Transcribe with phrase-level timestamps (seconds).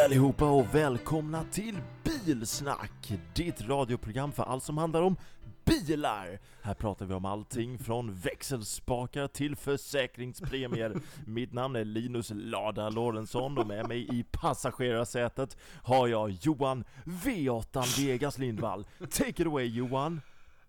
[0.00, 3.12] Hej allihopa och välkomna till Bilsnack!
[3.34, 5.16] Ditt radioprogram för allt som handlar om
[5.64, 6.38] bilar!
[6.62, 10.96] Här pratar vi om allting från växelspakar till försäkringspremier.
[11.26, 18.06] Mitt namn är Linus Lada Lorentzon och med mig i passagerarsätet har jag Johan V8
[18.06, 18.86] Vegas Lindvall.
[19.10, 20.20] Take it away Johan!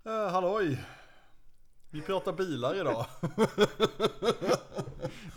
[0.08, 0.78] Uh, halloj!
[1.92, 3.06] Vi pratar bilar idag.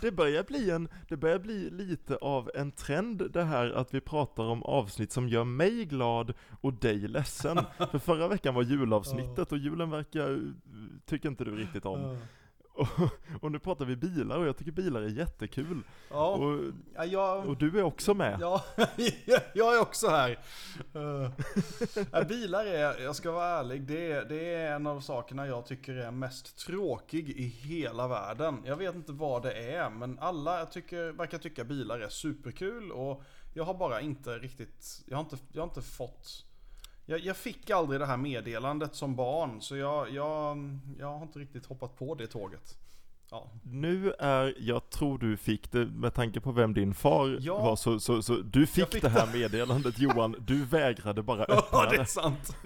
[0.01, 4.01] det börjar bli en, det börjar bli lite av en trend det här att vi
[4.01, 7.57] pratar om avsnitt som gör mig glad och dig ledsen.
[7.91, 10.39] För förra veckan var julavsnittet och julen verkar,
[11.05, 12.17] tycker inte du riktigt om.
[12.75, 12.87] Och,
[13.41, 15.83] och, nu pratar vi bilar och jag tycker bilar är jättekul.
[16.09, 16.61] Ja, och,
[16.95, 18.37] ja, jag, och du är också med.
[18.41, 18.63] Ja,
[19.53, 20.39] jag är också här.
[20.95, 25.65] Uh, bilar är, jag ska vara ärlig, det är, det är en av sakerna jag
[25.65, 28.61] tycker är mest tråkig i hela världen.
[28.65, 33.23] Jag vet inte vad det är, men alla tycker, verkar tycka bilar är superkul och
[33.53, 36.45] jag har bara inte riktigt, jag har inte, jag har inte fått
[37.05, 40.57] jag, jag, fick aldrig det här meddelandet som barn, så jag, jag,
[40.99, 42.77] jag har inte riktigt hoppat på det tåget.
[43.31, 43.51] Ja.
[43.63, 47.57] Nu är, jag tror du fick det med tanke på vem din far ja.
[47.57, 49.39] var, så, så, så du fick, fick det här det.
[49.39, 51.67] meddelandet Johan, du vägrade bara öppna det.
[51.71, 52.57] Ja, det är sant.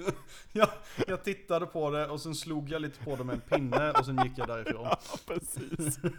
[0.52, 0.70] Jag,
[1.08, 4.06] jag tittade på det och sen slog jag lite på det med en pinne och
[4.06, 4.84] sen gick jag därifrån.
[4.90, 6.00] Ja, precis.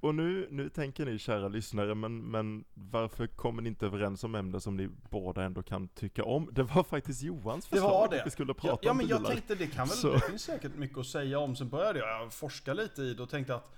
[0.00, 4.34] Och nu, nu tänker ni kära lyssnare, men, men varför kommer ni inte överens om
[4.34, 6.48] ämnen som ni båda ändå kan tycka om?
[6.52, 8.20] Det var faktiskt Johans förslag det var det.
[8.20, 9.20] att vi skulle prata ja, om men bilar.
[9.20, 10.12] Jag tänkte det kan väl, Så.
[10.12, 11.56] det finns säkert mycket att säga om.
[11.56, 13.72] Sen började jag forska lite i det och tänkte att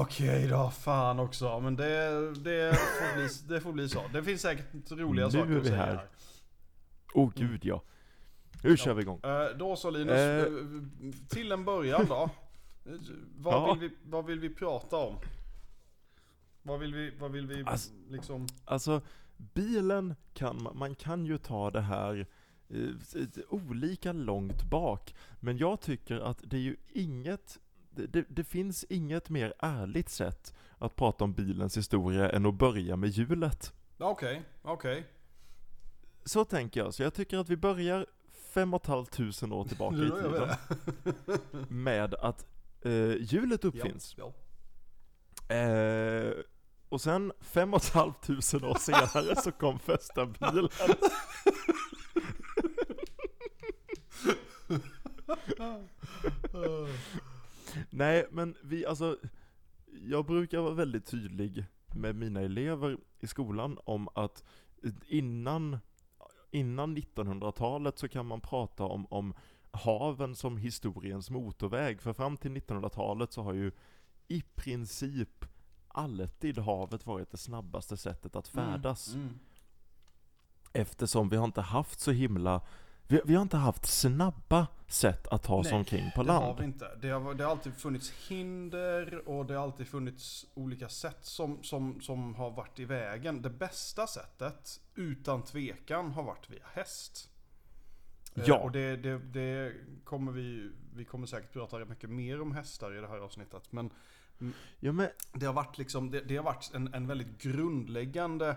[0.00, 1.60] Okej okay då, fan också.
[1.60, 4.02] Men det, det, får bli, det får bli så.
[4.12, 5.86] Det finns säkert roliga nu saker att säga här.
[5.86, 6.08] här.
[7.14, 7.82] Oh gud ja.
[8.62, 9.20] Nu kör vi igång.
[9.24, 10.72] Uh, då så Linus, uh,
[11.28, 12.30] till en början då.
[13.36, 13.74] Vad, ja.
[13.74, 15.16] vill vi, vad vill vi prata om?
[16.62, 18.46] Vad vill vi, vad vill vi alltså, liksom?
[18.64, 19.02] Alltså,
[19.36, 22.26] bilen kan man, kan ju ta det här
[22.68, 22.90] eh,
[23.48, 25.14] olika långt bak.
[25.40, 27.58] Men jag tycker att det är ju inget,
[27.90, 32.96] det, det, finns inget mer ärligt sätt att prata om bilens historia än att börja
[32.96, 33.72] med hjulet.
[33.98, 34.98] Okej, okay, okej.
[34.98, 35.04] Okay.
[36.24, 39.64] Så tänker jag, så jag tycker att vi börjar fem och ett halvt tusen år
[39.64, 40.48] tillbaka i tiden.
[41.68, 42.46] med att
[42.82, 44.14] eh, hjulet uppfinns.
[44.18, 44.32] Ja,
[45.48, 45.54] ja.
[45.54, 46.32] Eh,
[46.88, 50.68] och sen fem och ett halvt tusen år senare så kom första bilen.
[57.90, 59.18] Nej, men vi, alltså,
[59.86, 61.64] jag brukar vara väldigt tydlig
[61.94, 64.44] med mina elever i skolan om att
[65.06, 65.78] innan,
[66.50, 69.34] innan 1900-talet så kan man prata om, om
[69.72, 72.00] haven som historiens motorväg.
[72.00, 73.72] För fram till 1900-talet så har ju
[74.28, 75.44] i princip
[75.88, 79.14] alltid havet varit det snabbaste sättet att mm, färdas.
[79.14, 79.38] Mm, mm.
[80.72, 82.60] Eftersom vi har inte haft så himla
[83.10, 86.42] vi, vi, har inte haft snabba sätt att ta sig omkring på land.
[86.42, 86.96] det har vi inte.
[87.00, 91.62] Det har, det har alltid funnits hinder och det har alltid funnits olika sätt som,
[91.62, 93.42] som, som har varit i vägen.
[93.42, 97.29] Det bästa sättet, utan tvekan, har varit via häst.
[98.34, 98.58] Eh, ja.
[98.58, 99.72] Och det, det, det,
[100.04, 103.72] kommer vi, vi kommer säkert prata mycket mer om hästar i det här avsnittet.
[103.72, 103.90] Men,
[104.80, 105.08] ja, men...
[105.32, 108.56] det har varit, liksom, det, det har varit en, en väldigt grundläggande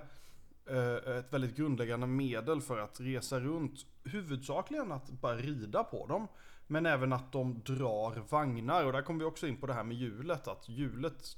[0.69, 3.85] eh, ett väldigt grundläggande medel för att resa runt.
[4.03, 6.28] Huvudsakligen att bara rida på dem.
[6.67, 8.85] Men även att de drar vagnar.
[8.85, 10.47] Och där kommer vi också in på det här med hjulet.
[10.47, 11.38] Att hjulet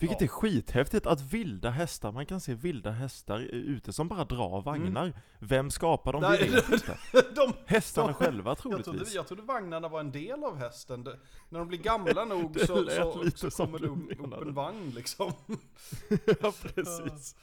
[0.00, 0.24] vilket ja.
[0.24, 5.04] är skithäftigt att vilda hästar, man kan se vilda hästar ute som bara drar vagnar.
[5.04, 5.16] Mm.
[5.38, 6.22] Vem skapar dem?
[6.22, 6.98] Nej, inte.
[7.34, 8.86] de, Hästarna de, själva troligtvis.
[8.86, 11.04] Jag trodde, jag trodde vagnarna var en del av hästen.
[11.04, 14.90] Det, när de blir gamla nog så, så, så kommer det upp, upp en vagn
[14.90, 15.32] liksom.
[16.40, 17.36] ja, precis.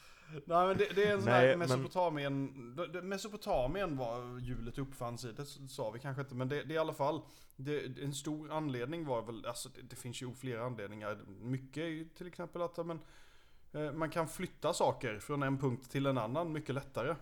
[0.46, 2.52] Nej men det, det är en sån Nej, här Mesopotamien,
[2.94, 3.10] men...
[3.10, 6.78] Mesopotamien var hjulet uppfanns i, det sa vi kanske inte, men det, det är i
[6.78, 7.22] alla fall,
[7.56, 11.88] det, en stor anledning var väl, alltså det, det finns ju flera anledningar, mycket är
[11.88, 13.00] ju till exempel att men,
[13.74, 17.16] eh, man kan flytta saker från en punkt till en annan mycket lättare.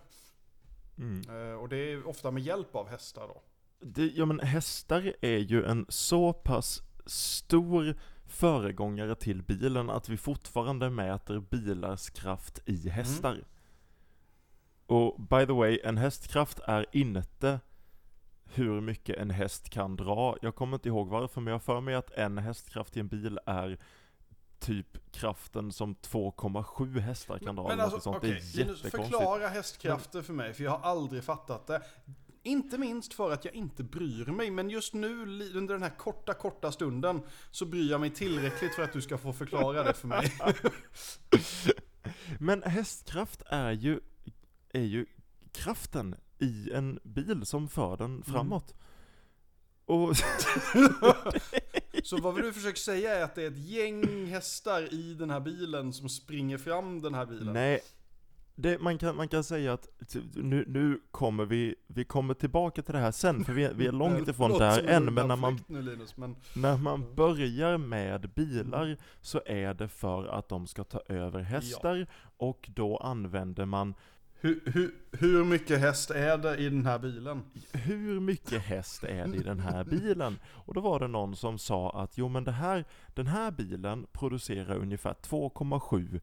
[0.98, 1.50] Mm.
[1.50, 3.42] Eh, och det är ofta med hjälp av hästar då.
[3.80, 7.96] Det, ja men hästar är ju en så pass stor
[8.34, 13.32] föregångare till bilen att vi fortfarande mäter bilars kraft i hästar.
[13.32, 13.44] Mm.
[14.86, 17.60] Och by the way, en hästkraft är inte
[18.44, 20.36] hur mycket en häst kan dra.
[20.42, 23.38] Jag kommer inte ihåg varför, men jag för mig att en hästkraft i en bil
[23.46, 23.78] är
[24.58, 27.68] typ kraften som 2,7 hästar kan dra.
[27.68, 28.16] Men alltså, sånt.
[28.16, 28.30] Okay.
[28.30, 28.96] Det är jättekonstigt.
[28.96, 31.82] Förklara hästkrafter för mig, för jag har aldrig fattat det.
[32.46, 35.22] Inte minst för att jag inte bryr mig, men just nu
[35.54, 39.18] under den här korta, korta stunden så bryr jag mig tillräckligt för att du ska
[39.18, 40.32] få förklara det för mig.
[42.38, 44.00] Men hästkraft är ju,
[44.72, 45.06] är ju
[45.52, 48.74] kraften i en bil som för den framåt.
[49.84, 50.16] Och
[52.04, 55.40] Så vad du försöker säga är att det är ett gäng hästar i den här
[55.40, 57.52] bilen som springer fram den här bilen?
[57.52, 57.80] nej,
[58.56, 62.82] det, man, kan, man kan säga att t- nu, nu kommer vi, vi kommer tillbaka
[62.82, 65.36] till det här sen, för vi, är- vi är långt ifrån där än, men när
[65.36, 70.66] man, Nu, Linus, men när man börjar med bilar så är det för att de
[70.66, 72.06] ska ta över hästar,
[72.36, 73.94] och då använder man
[74.40, 77.42] hur, hur, hur mycket häst är det i den här bilen?
[77.72, 80.38] hur mycket häst är det i den här bilen?
[80.46, 82.84] Och då var det någon som sa att jo men det här,
[83.14, 86.20] den här bilen producerar ungefär 2,7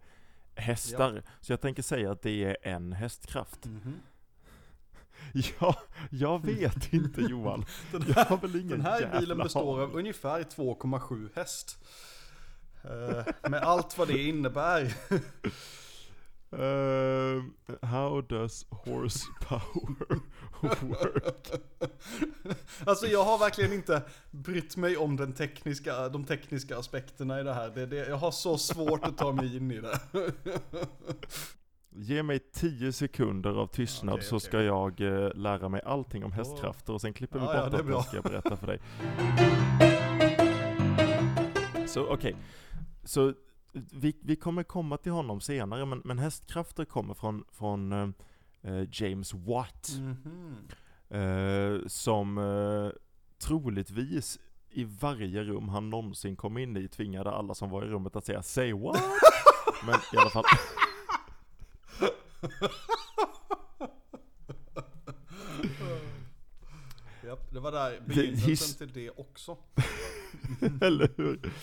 [0.55, 1.23] hästar.
[1.41, 3.65] Så jag tänker säga att det är en hästkraft.
[3.65, 3.99] Mhm.
[5.59, 5.75] Ja,
[6.09, 7.65] jag vet inte Johan.
[7.91, 11.77] Den Jag här, har väl ingen den här bilen består av ungefär 2,7 häst.
[12.83, 14.93] Eh, med allt vad det innebär.
[16.51, 20.19] Ehm, how does horsepower
[20.81, 21.51] work?
[22.85, 24.01] Alltså jag har verkligen inte
[24.31, 27.69] brytt mig om den tekniska, de tekniska aspekterna i det här.
[27.69, 29.99] Det, det, jag har så svårt att ta mig in i det.
[31.95, 36.31] Ge mig 10 sekunder av tystnad Okej, så ska jag eh, lära mig allting om
[36.31, 37.95] hästkrafter och sen klipper vi Ja, ja, bort det är att bra.
[37.95, 38.79] jag ska berätta för dig.
[41.87, 42.35] Så okej,
[43.03, 43.33] så
[43.73, 48.09] vi, vi kommer komma till honom senare, men, men hästkrafter kommer från, från eh,
[48.61, 50.55] eh, James Watt, Mhm.
[51.09, 52.89] eh, som eh,
[53.39, 54.39] troligtvis
[54.69, 58.25] i varje rum han någonsin kom in i tvingade alla som var i rummet att
[58.25, 59.01] säga 'Say what?'
[59.85, 60.43] Men i alla fall.
[67.31, 69.57] Japp, det var där begynnelsen till det också.
[70.81, 71.53] Eller hur?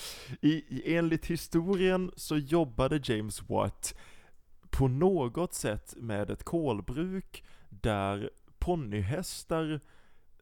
[0.40, 3.94] I, enligt historien så jobbade James Watt
[4.70, 9.80] på något sätt med ett kolbruk där ponnyhästar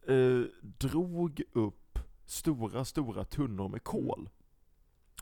[0.07, 4.29] eh, drog upp stora, stora tunnor med kol.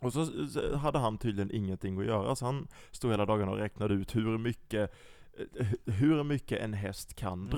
[0.01, 0.27] Och så
[0.75, 4.37] hade han tydligen ingenting att göra, så han stod hela dagen och räknade ut hur
[4.37, 4.93] mycket,
[5.59, 7.49] eh, hur mycket en häst kan Mm.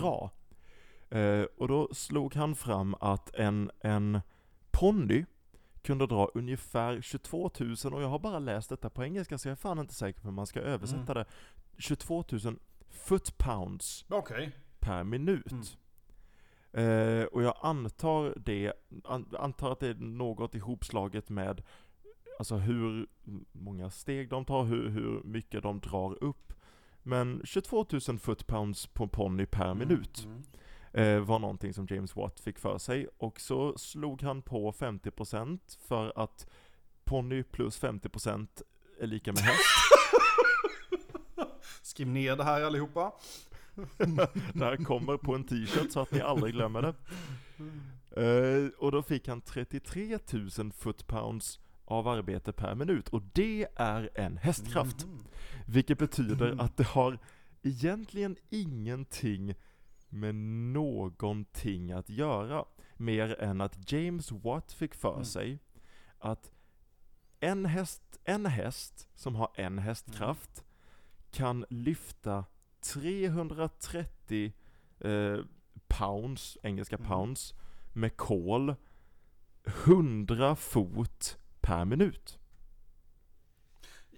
[1.10, 4.22] Eh, och då slog han fram att en, en
[4.72, 5.26] ponny
[5.82, 9.52] kunde dra ungefär 22 000, och jag har bara läst detta på engelska så jag
[9.52, 11.16] är fan inte säker på hur man ska översätta Mm.
[11.16, 11.26] det.
[11.78, 12.60] 22 000
[12.90, 14.52] foot pounds Okej.
[14.80, 15.52] per minut.
[15.52, 15.64] Mm.
[16.72, 21.64] Eh, och jag antar det, an, antar att det är något ihopslaget med
[22.40, 23.08] alltså hur
[23.52, 26.54] många steg de tar, hur, hur mycket de drar upp.
[27.04, 30.44] Men 22 000 foot pounds på ponny per minut Mm.
[30.98, 33.08] Eh, var någonting som James Watt fick för sig.
[33.18, 36.48] Och så slog han på 50% för att
[37.04, 38.48] ponny plus 50%
[39.00, 39.60] är lika med häst.
[41.82, 43.12] Skriv ner det här allihopa.
[44.54, 46.94] Det här kommer på en t-shirt så att ni aldrig glömmer det.
[48.22, 50.20] Eh, och då fick han 33
[50.58, 55.06] 000 foot pounds av arbete per minut och det är en hästkraft.
[55.06, 55.24] Mhm.
[55.66, 57.20] Vilket betyder att det har
[57.64, 59.56] egentligen ingenting
[60.10, 60.36] med
[60.74, 62.66] någonting att göra.
[62.98, 65.26] Mer än att James Watt fick för Mm.
[65.26, 65.60] sig
[66.20, 66.52] att
[67.40, 70.64] en häst, en häst som har en hästkraft
[71.32, 72.46] kan lyfta
[72.94, 74.54] 330
[75.00, 75.38] eh,
[75.88, 77.08] pounds, engelska Mm.
[77.08, 77.54] pounds,
[77.94, 78.76] med kol
[79.66, 82.40] 100 fot per minut.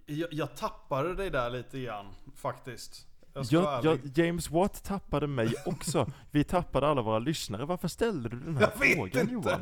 [0.05, 2.05] Jag, jag tappade dig där lite grann,
[2.35, 3.07] faktiskt.
[3.33, 6.11] Jag ska Jag, jag, James Watt tappade mig också.
[6.31, 7.65] Vi tappade alla våra lyssnare.
[7.65, 9.33] Varför ställde du den här Jag vet frågan inte.
[9.33, 9.61] Johan?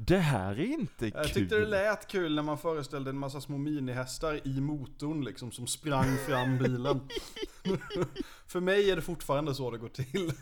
[0.00, 1.32] Det här är inte Jag kul.
[1.34, 5.66] tyckte det lät kul när man föreställde en massa små minihästar i motorn liksom som
[5.66, 7.00] sprang fram bilen.
[8.46, 10.32] För mig är det fortfarande så det går till.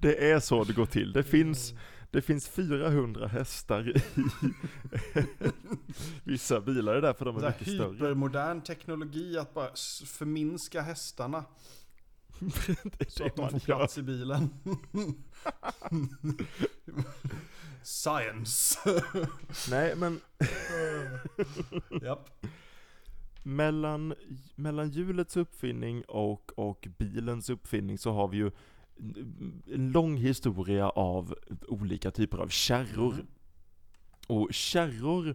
[0.00, 1.12] Det är så det går till.
[1.12, 1.72] Det finns,
[2.10, 4.02] det finns 400 hästar i
[6.24, 6.92] vissa bilar.
[6.92, 7.92] Det är därför de är mycket större.
[7.92, 9.70] hypermodern teknologi att bara
[10.06, 11.44] förminska hästarna
[13.08, 13.76] så att de får gör.
[13.76, 14.50] plats i bilen.
[17.82, 18.78] Science.
[19.70, 20.20] Nej, men
[22.02, 22.44] Japp.
[23.42, 24.14] mellan,
[24.54, 28.50] mellan hjulets uppfinning och, och bilens uppfinning så har vi ju
[29.66, 31.34] en lång historia av
[31.68, 33.12] olika typer av kärror.
[33.12, 33.26] Mm.
[34.26, 35.34] Och kärror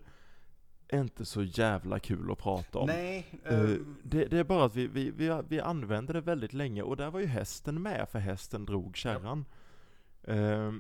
[0.88, 2.88] är inte så jävla kul att prata om.
[2.88, 3.26] Nej.
[3.46, 3.70] Eh,
[4.04, 7.12] det, det är bara att vi, vi, vi, vi använde det väldigt länge och där
[7.12, 9.46] var ju hästen med för hästen drog kärran.
[10.24, 10.72] Eh,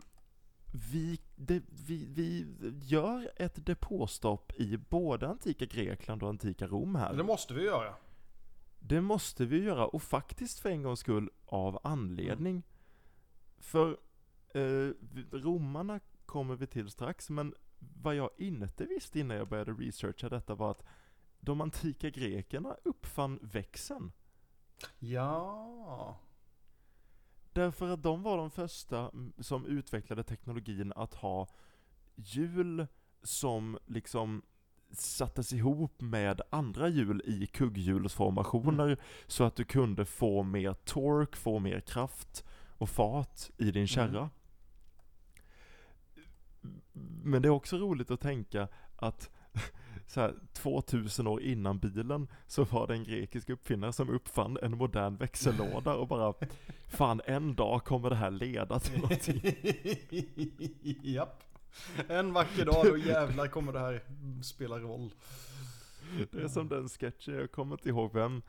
[0.92, 2.46] vi, det, vi, vi
[2.82, 7.14] gör ett depåstopp i både antika Grekland och antika Rom här.
[7.14, 7.94] det måste vi göra.
[8.80, 12.64] Det måste vi göra och faktiskt för en gångs skull av anledning.
[13.64, 13.98] För
[14.54, 14.90] eh,
[15.32, 20.56] romarna kommer vi till strax, men vad jag inte visste innan jag började researcha detta
[20.56, 20.84] var att
[21.40, 24.12] de antika grekerna uppfann växeln.
[25.00, 26.20] Ja.
[27.54, 31.48] Därför att de var de första mm, som utvecklade teknologin att ha
[32.16, 32.88] hjul
[33.24, 34.42] som liksom
[34.92, 41.60] sattes ihop med andra hjul i kugghjulsformationer så att du kunde få mer tork, få
[41.60, 42.46] mer kraft
[42.84, 44.30] och fart i din kärra.
[47.24, 49.30] Men det är också roligt att tänka att
[50.08, 54.78] så här, 2000 år innan bilen så var det en grekisk uppfinnare som uppfann en
[54.78, 56.34] modern växellåda och bara
[56.88, 59.42] Fan en dag kommer det här leda till någonting.
[61.14, 61.44] Japp.
[62.08, 64.04] En vacker dag då jävlar kommer det här
[64.44, 65.14] spela roll.
[66.32, 68.42] Det är som den sketchen, jag kommer inte ihåg vem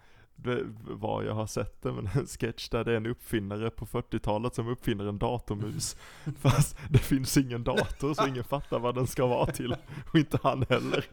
[0.89, 4.55] var jag har sett det, men en sketch där det är en uppfinnare på 40-talet
[4.55, 5.97] som uppfinner en datormus.
[6.41, 9.77] Fast det finns ingen dator så ingen fattar vad den ska vara till.
[10.13, 11.07] Och inte han heller.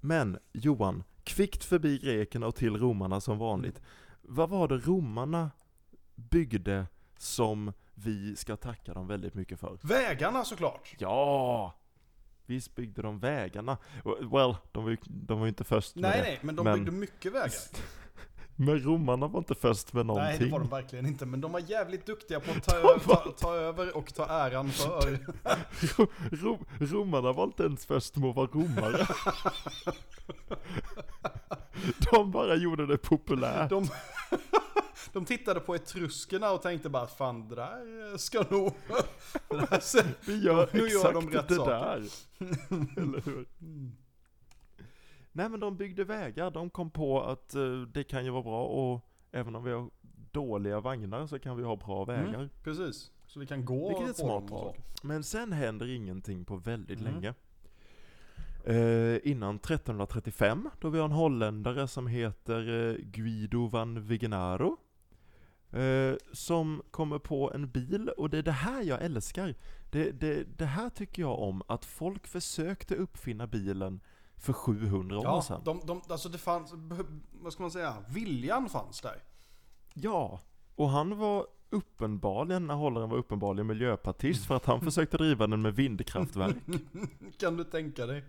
[0.00, 3.82] Men Johan, kvickt förbi grekerna och till romarna som vanligt.
[4.22, 5.50] Vad var det romarna
[6.14, 6.86] byggde
[7.18, 9.78] som vi ska tacka dem väldigt mycket för?
[9.82, 10.94] Vägarna såklart.
[10.98, 11.74] Ja!
[12.46, 13.76] Visst byggde de vägarna.
[14.04, 16.22] Well, de var ju, de var ju inte först med Nej det.
[16.22, 17.50] nej, men de Men- byggde mycket vägar.
[18.66, 20.28] Men romarna var inte först med någonting.
[20.28, 22.98] Nej det var de verkligen inte, men de var jävligt duktiga på att ta, ö-
[23.04, 25.18] ta, ta över och ta äran för.
[26.44, 29.06] Ro- romarna var inte ens först med att vara romare.
[32.12, 33.70] De bara gjorde det populärt.
[33.70, 33.88] De,
[35.12, 38.72] de tittade på etruskerna och tänkte bara fan det där ska nog...
[39.48, 41.70] Där ser, Vi gör Nu gör exakt de rätt det saker.
[41.70, 41.96] där.
[43.02, 43.46] Eller hur?
[45.32, 48.64] Nej men de byggde vägar, de kom på att eh, det kan ju vara bra
[48.64, 49.00] och
[49.32, 49.90] även om vi har
[50.32, 52.34] dåliga vagnar så kan vi ha bra vägar.
[52.34, 53.10] Mm, precis.
[53.26, 54.74] Så vi kan gå Vilket är ett dem smart så.
[55.02, 57.12] Men sen händer ingenting på väldigt Mm.
[57.14, 57.34] länge.
[58.64, 64.76] Eh, innan 1335, då vi har en holländare som heter eh, Guido van Vigenaro.
[65.72, 69.54] Eh, som kommer på en bil, och det är det här jag älskar.
[69.90, 74.00] Det, det, det här tycker jag om, att folk försökte uppfinna bilen
[74.42, 75.60] för 700 år Ja, sedan.
[75.64, 76.72] de, de, alltså det fanns,
[77.32, 79.22] vad ska man säga, viljan fanns där.
[79.94, 80.40] Ja,
[80.76, 85.62] och han var uppenbarligen, när hållaren var uppenbarligen miljöpartist för att han försökte driva den
[85.62, 86.56] med vindkraftverk.
[87.38, 88.24] Kan du tänka dig?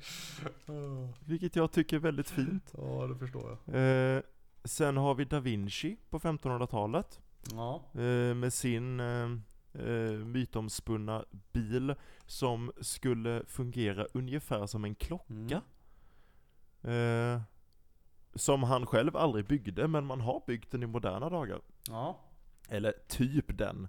[1.25, 2.74] Vilket jag tycker är väldigt fint.
[2.77, 3.75] Ja, det förstår jag.
[4.15, 4.22] Eh,
[4.63, 7.20] sen har vi Da Vinci på 1500-talet.
[7.51, 7.84] Ja.
[7.93, 9.32] Eh, med sin eh,
[9.88, 15.34] eh, mytomspunna bil som skulle fungera ungefär som en klocka.
[15.34, 15.62] Mm.
[16.83, 17.41] Eh,
[18.35, 21.61] som han själv aldrig byggde, men man har byggt den i moderna dagar.
[21.89, 22.19] Ja.
[22.69, 23.87] Eller typ den.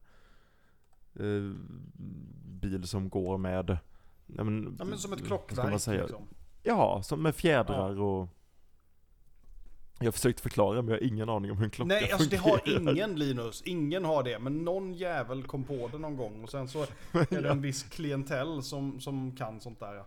[1.14, 1.52] Eh,
[2.60, 3.78] bil som går med...
[4.26, 6.28] Ja men, ja men som ett klockverk liksom.
[6.62, 8.28] Ja, som med fjädrar och...
[9.98, 12.30] Jag har försökt förklara men jag har ingen aning om hur en klocka Nej, alltså
[12.30, 13.62] det har ingen Linus.
[13.62, 14.38] Ingen har det.
[14.38, 16.42] Men någon jävel kom på det någon gång.
[16.42, 16.82] Och sen så
[17.12, 20.04] är det en viss klientell som, som kan sånt där.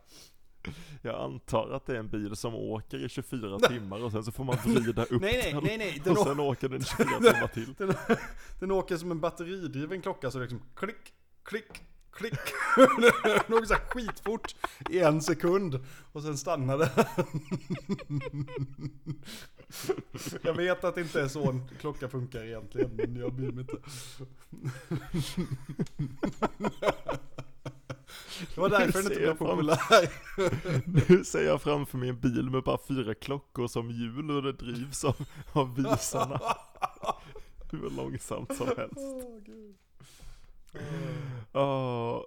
[0.68, 0.72] Ja.
[1.02, 4.32] Jag antar att det är en bil som åker i 24 timmar och sen så
[4.32, 5.64] får man vrida upp Nej, nej, den.
[5.64, 6.02] nej, nej.
[6.04, 7.74] Den, och sen åker den 24 timmar till.
[7.74, 7.94] den,
[8.60, 11.72] den åker som en batteridriven klocka så det liksom klick, klick,
[12.12, 12.40] klick.
[13.48, 14.56] Den åker så här skitfort
[14.90, 15.80] i en sekund.
[16.12, 16.90] Och sen stannar den.
[20.42, 23.62] Jag vet att det inte är så en klocka funkar egentligen, men jag bryr mig
[23.62, 23.78] inte.
[28.56, 30.10] Det var därför den inte blev populär.
[31.10, 34.52] Nu ser jag framför mig en bil med bara fyra klockor som hjul och det
[34.54, 35.16] drivs av,
[35.54, 36.42] av visarna.
[37.72, 38.98] Hur långsamt som helst.
[41.54, 42.22] Åh,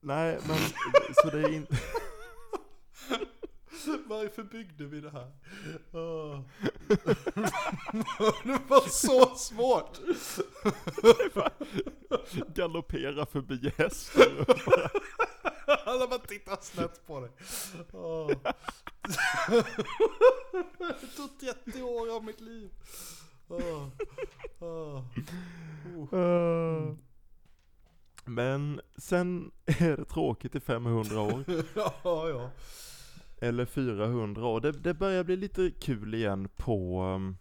[0.00, 0.58] nej men,
[1.22, 1.76] så det är inte...
[4.06, 5.32] Varför byggde vi det här?
[5.92, 6.40] Åh.
[8.44, 9.98] Det var så svårt!
[12.54, 14.14] Galoppera förbi bara,
[15.86, 17.30] Alla bara tittar snett på dig.
[17.92, 18.30] Åh.
[20.78, 22.70] Det tog 30 år av mitt liv.
[23.48, 23.88] Åh.
[24.60, 25.04] Oh.
[26.12, 26.94] "Åh."
[28.24, 31.44] Men sen är det tråkigt i 500 år.
[31.74, 32.50] Ja, ja.
[33.42, 34.60] Eller 400 år.
[34.60, 37.36] Det, det börjar bli lite kul igen på, um,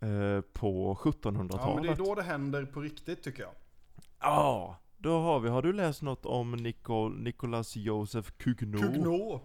[0.00, 1.98] eh, på Ja, men det 1700-talet.
[2.00, 3.52] är då det händer på riktigt tycker jag.
[4.20, 5.48] Ja, då har vi.
[5.48, 8.80] Har du läst något om Nicol, Nicolas Joseph Cugnot?
[8.80, 9.42] Cugnot.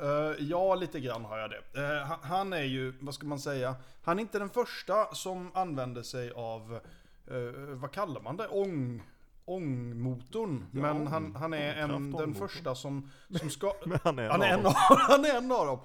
[0.00, 1.82] Eh, ja, lite grann har jag det.
[1.82, 5.50] Eh, han, han är ju, vad ska man säga, han är inte den första som
[5.54, 6.80] använder sig av,
[7.26, 7.36] eh,
[7.74, 9.02] vad kallar man det, ång,
[9.50, 10.66] ångmotorn.
[10.72, 13.72] Ja, Men han, han är en, den första som, som ska...
[14.04, 14.74] Han är en Han är, av en dem.
[14.90, 15.80] av, han är en av dem.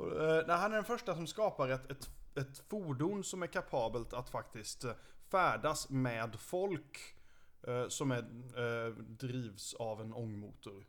[0.00, 4.12] Eh, nej, han är den första som skapar ett, ett, ett fordon som är kapabelt
[4.12, 4.92] att faktiskt eh,
[5.30, 6.98] färdas med folk
[7.66, 10.84] eh, som är, eh, drivs av en ångmotor.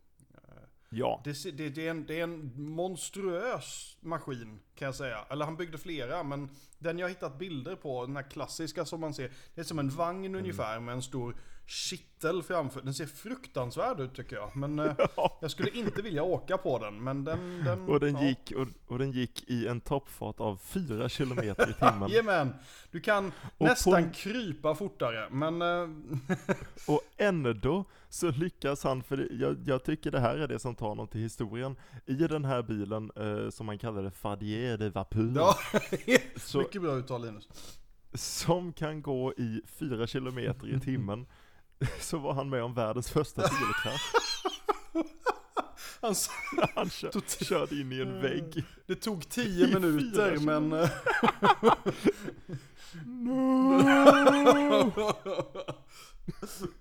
[0.90, 1.22] Ja.
[1.24, 5.26] Det, det, det, är en, det är en monstruös maskin kan jag säga.
[5.30, 9.14] Eller han byggde flera, men den jag hittat bilder på, den här klassiska som man
[9.14, 11.36] ser, det är som en vagn ungefär med en stor
[11.70, 12.82] kittel framför.
[12.82, 14.56] Den ser fruktansvärd ut tycker jag.
[14.56, 14.94] Men eh,
[15.42, 17.64] jag skulle inte vilja åka på den, men den...
[17.66, 18.24] den Och den, ja.
[18.24, 22.10] gick, och, och den gick i en toppfart av 4 kilometer i timmen.
[22.10, 22.54] Jajamän!
[22.92, 25.62] Du kan på- nästan krypa fortare, men...
[25.62, 25.90] eh,
[26.88, 30.76] Och ändå så lyckas han, för det, jag, jag tycker det här är det som
[30.76, 31.76] tar något till historien.
[32.06, 35.56] I den här bilen, eh, som man kallar det, Fadier de Vapeur, ja,
[36.36, 37.48] så, mycket bra uttal Linus.
[38.14, 41.26] som kan gå i 4 kilometer i timmen,
[42.00, 44.12] så var han med om världens första bilkrasch.
[46.02, 46.16] Han
[46.76, 47.12] Han kö,
[47.46, 48.64] körde in i en vägg.
[48.86, 50.74] Det tog 10 I minuter, men...
[50.74, 50.90] eh,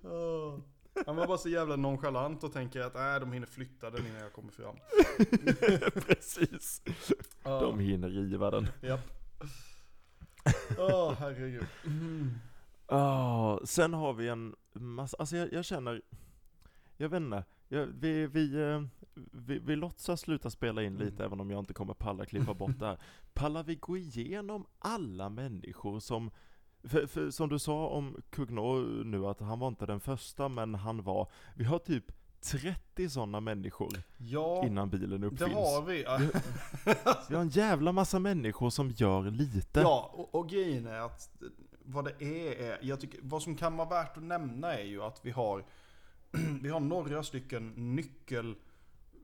[0.04, 0.58] Åh.
[1.06, 4.20] Han var bara så jävla nonchalant och tänker att äh, de hinner flytta den innan
[4.22, 4.76] jag kommer fram.
[6.06, 6.82] Precis.
[7.42, 7.60] Ja.
[7.60, 8.68] De hinner riva den.
[8.82, 9.00] Japp.
[10.78, 11.66] Åh, herregud.
[11.86, 12.38] Mm.
[12.88, 16.02] Ja, sen har vi en massa, alltså jag, jag känner,
[16.96, 18.82] jag vet inte, jag, vi, vi, eh,
[19.32, 21.26] vi, vi låtsas sluta spela in lite Mm.
[21.26, 22.98] även om jag inte kommer palla klippa bort det här.
[23.34, 26.30] Pallar vi gå igenom alla människor som,
[26.84, 28.74] för, för, som du sa om Kugno
[29.04, 32.04] nu att han var inte den första men han var, vi har typ
[32.40, 35.52] 30 sådana människor Ja, innan bilen det uppfinns.
[35.52, 35.96] har vi.
[37.28, 39.80] Vi har en jävla massa människor som gör lite.
[39.80, 41.30] Ja, och, och grejen är att
[41.90, 45.02] vad det är, är jag tycker, vad som kan vara värt att nämna är ju
[45.02, 45.64] att vi har,
[46.62, 47.72] vi har några stycken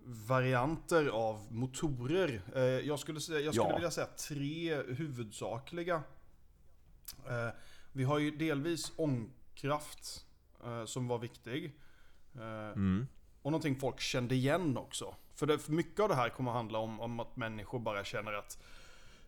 [0.04, 2.42] nyckelvarianter av motorer.
[2.54, 3.74] Eh, Jag skulle, säga, jag skulle Ja.
[3.76, 6.02] vilja säga tre huvudsakliga.
[7.28, 7.48] Eh,
[7.92, 10.26] Vi har ju delvis ångkraft
[10.64, 11.72] eh, som var viktig.
[12.74, 13.06] Mm.
[13.42, 15.14] och någonting folk kände igen också.
[15.34, 18.04] För, det, för mycket av det här kommer att handla om, om att människor bara
[18.04, 18.58] känner att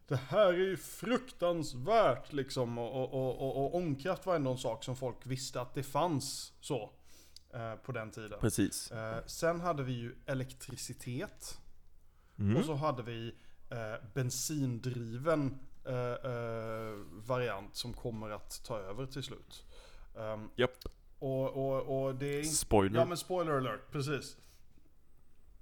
[0.09, 2.79] det här är ju fruktansvärt liksom.
[2.79, 5.83] Och, och, och, och, och ångkraft var ändå en sak som folk visste att det
[5.83, 6.91] fanns så.
[7.55, 8.39] Eh, på den tiden.
[8.41, 8.91] Precis.
[8.93, 11.61] Eh, sen hade vi ju elektricitet.
[12.39, 12.57] Mm.
[12.57, 13.35] Och så hade vi
[13.71, 19.65] eh, bensindriven eh, eh, variant som kommer att ta över till slut.
[20.15, 20.71] Um, Japp.
[21.19, 22.43] och, och, och det är.
[22.43, 23.01] Spoiler.
[23.01, 24.37] Ja men spoiler alert, precis.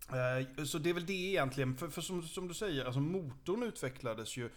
[0.09, 3.63] Eh, så det är väl det egentligen, för, för som, som du säger, alltså motorn
[3.63, 4.51] utvecklades ju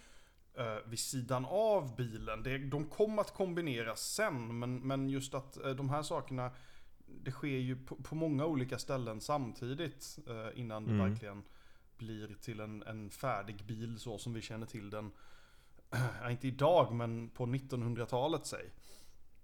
[0.54, 2.42] eh, vid sidan av bilen.
[2.42, 6.50] Det, de kom att kombineras sen, men, men just att eh, de här sakerna,
[7.24, 11.10] det sker ju på, på många olika ställen samtidigt eh, innan det Mm.
[11.10, 11.42] verkligen
[11.98, 15.10] blir till en, en färdig bil så som vi känner till den.
[16.30, 18.70] Inte idag, men på 1900-talet säg.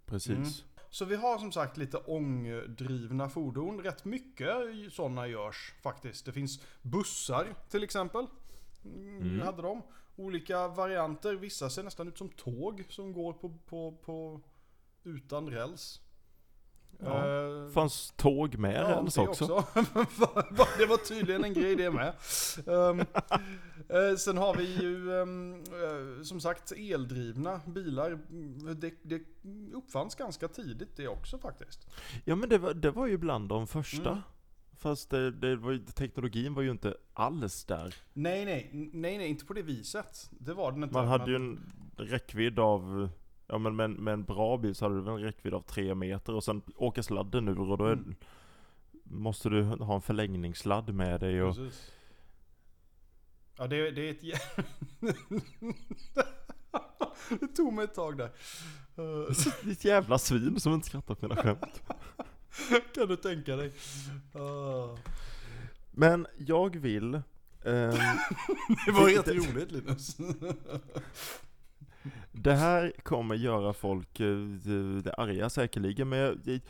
[0.07, 0.31] Precis.
[0.31, 0.51] Mm.
[0.95, 3.83] Så vi har som sagt lite ångdrivna fordon.
[3.83, 4.57] Rätt mycket
[4.93, 6.27] sådana görs faktiskt.
[6.27, 8.27] Det finns bussar till exempel.
[8.85, 9.17] Mm.
[9.17, 9.41] Mm.
[9.41, 9.83] Hade de.
[10.17, 11.35] Olika varianter.
[11.35, 14.41] Vissa ser nästan ut som tåg som går på, på, på
[15.05, 16.01] utan räls.
[16.99, 17.65] Ja.
[17.65, 19.47] Eh, Fanns tåg med Ja, räls det också.
[20.79, 22.15] det var tydligen en grej det med.
[22.67, 28.19] Um, eh, sen har vi ju um, eh, som sagt eldrivna bilar.
[28.75, 29.23] Det, det
[29.75, 31.87] uppfanns ganska tidigt det också faktiskt.
[32.25, 34.11] Ja men det var, det var ju bland de första.
[34.11, 34.23] Mm.
[34.79, 37.95] Fast det, det var, teknologin var ju inte alls där.
[38.13, 40.31] Nej, nej, nej, nej, inte på det viset.
[40.31, 40.95] Det var den inte.
[40.95, 43.09] Man hade men- ju en räckvidd av,
[43.47, 45.61] ja men med, en- med en bra bil så hade du väl en räckvidd av
[45.61, 48.15] tre meter och sen åker sladden ur och då är, Mm.
[49.05, 51.91] måste du ha en förlängningssladd med dig och Precis.
[53.57, 54.23] Ja, det, det är ett...
[54.23, 54.65] jä-
[57.41, 58.31] det tog mig ett tag där.
[59.67, 61.83] Ditt jävla svin som inte skrattar på mina skämt.
[62.95, 63.73] kan du tänka dig?
[64.35, 64.97] Ah.
[65.91, 67.23] Men jag vill, ehm,
[67.65, 70.17] Det var Det- rätt det- roligt Linus.
[72.37, 76.61] Det här kommer göra folk eh, det- arga säkerligen, men jag,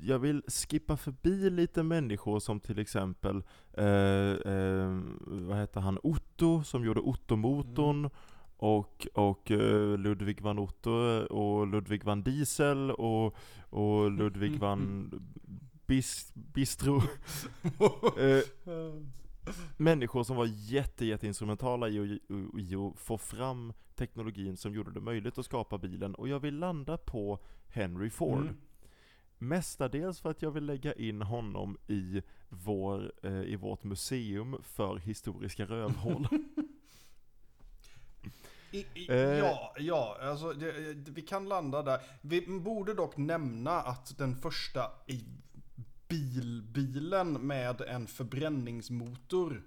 [0.00, 3.42] jag vill skippa förbi lite människor som till exempel,
[3.72, 8.10] eh, eh, vad heter han, Otto som gjorde Otto-motorn,
[8.58, 10.90] och, och eh, Ludwig van Otto
[11.30, 13.36] och Ludwig van Diesel och,
[13.70, 15.10] och Ludwig van
[15.86, 17.02] Bis, Bistro.
[19.76, 22.20] Människor som var jätte, jätteinstrumentala i, i,
[22.58, 26.14] i att få fram teknologin som gjorde det möjligt att skapa bilen.
[26.14, 28.42] Och jag vill landa på Henry Ford.
[28.42, 28.56] Mm.
[29.38, 34.96] Mestadels för att jag vill lägga in honom i, vår, eh, i vårt museum för
[34.96, 36.28] historiska rövhål.
[38.70, 39.16] I, i, Eh.
[39.18, 42.00] Ja, ja, alltså det, det, vi kan landa där.
[42.20, 45.24] Vi borde dock nämna att den första i
[46.08, 49.62] bilbilen med en förbränningsmotor,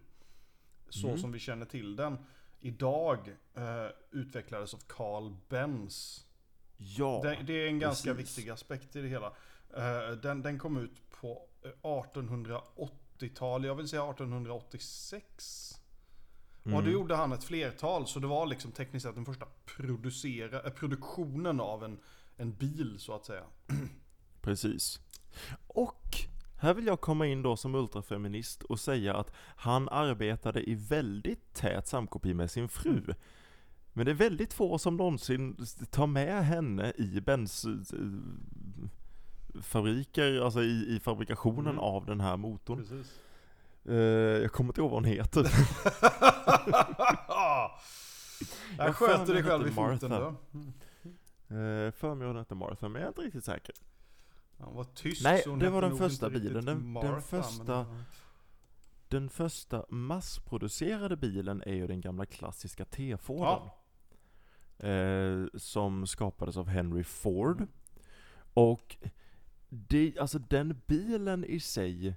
[0.90, 1.20] så Mm.
[1.20, 2.18] som vi känner till den,
[2.60, 6.26] idag eh, utvecklades av Carl Benz.
[6.78, 8.38] ja, Det, det är en ganska precis.
[8.38, 9.28] viktig aspekt i det hela.
[9.78, 15.76] Eh, den, den kom ut på eh, 1880-tal, jag vill säga 1886.
[16.64, 16.92] Och då Mm.
[16.92, 21.60] gjorde han ett flertal, så det var liksom tekniskt sett den första producera, eh, produktionen
[21.62, 22.00] av en,
[22.38, 23.44] en bil så att säga.
[24.42, 25.00] Precis.
[25.68, 26.18] Och
[26.60, 31.54] här vill jag komma in då som ultrafeminist och säga att han arbetade i väldigt
[31.54, 33.14] tät samkopi med sin fru.
[33.94, 35.58] Men det är väldigt få som någonsin
[35.92, 37.72] tar med henne i Benz eh,
[39.62, 41.80] fabriker, alltså i, i fabrikationen Mm.
[41.80, 42.78] av den här motorn.
[42.78, 43.20] Precis.
[43.86, 43.96] Eh,
[44.42, 45.42] jag kommer inte ihåg vad hon heter.
[48.78, 50.28] Jag Jag sköter dig själv i foten då.
[51.56, 53.76] Eh, för mig hon hette Martha, men jag är inte riktigt säker.
[54.60, 56.54] Han var tysk Nej, så hon det var den första bilen.
[56.54, 58.04] Den- den Martha, första- men-
[59.08, 63.70] Den första massproducerade bilen är ju den gamla klassiska T-Forden.
[64.78, 67.58] Eh, som skapades av Henry Ford.
[67.58, 67.70] Mm.
[68.54, 68.98] Och
[69.70, 72.16] det, alltså den bilen i sig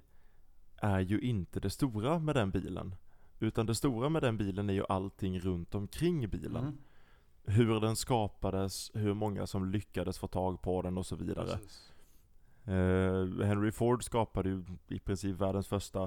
[0.75, 2.95] är ju inte det stora med den bilen.
[3.39, 6.55] Utan det stora med den bilen är ju allting runt omkring bilen.
[6.63, 6.77] Mm,
[7.45, 11.45] Hur den skapades, hur många som lyckades få tag på den och så vidare.
[11.57, 11.92] precis.
[12.65, 16.03] Eh, Henry Ford skapade ju i princip världens första,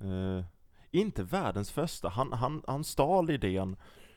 [0.00, 0.44] eh,
[0.90, 3.76] inte världens första, han, han, han stal idén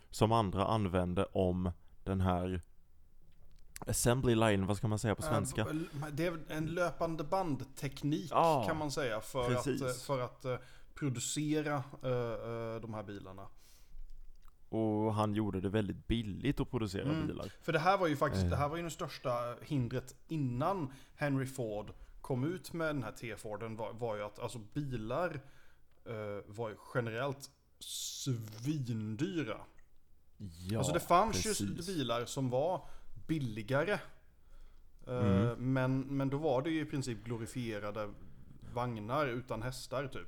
[0.09, 1.71] som andra använde om
[2.03, 2.61] den här
[3.79, 5.61] assembly line, vad ska man säga på svenska?
[5.61, 9.81] Eh, Det är en löpande bandteknik Ja, kan man säga för precis.
[9.81, 10.45] att, för att
[10.93, 11.83] producera
[12.81, 13.47] de här bilarna.
[14.69, 17.27] Och han gjorde det väldigt billigt att producera Mm.
[17.27, 17.51] bilar.
[17.61, 18.49] För det här var ju faktiskt, Eh.
[18.49, 23.11] det här var ju det största hindret innan Henry Ford kom ut med den här
[23.11, 25.41] T-Forden var, var ju att alltså bilar
[26.05, 29.57] eh, var ju generellt svindyra.
[30.69, 32.87] Ja, alltså det fanns ju bilar som var
[33.27, 33.99] billigare.
[35.07, 35.73] Eh, Mm.
[35.73, 38.09] men, men då var det ju i princip glorifierade
[38.73, 40.27] vagnar utan hästar typ.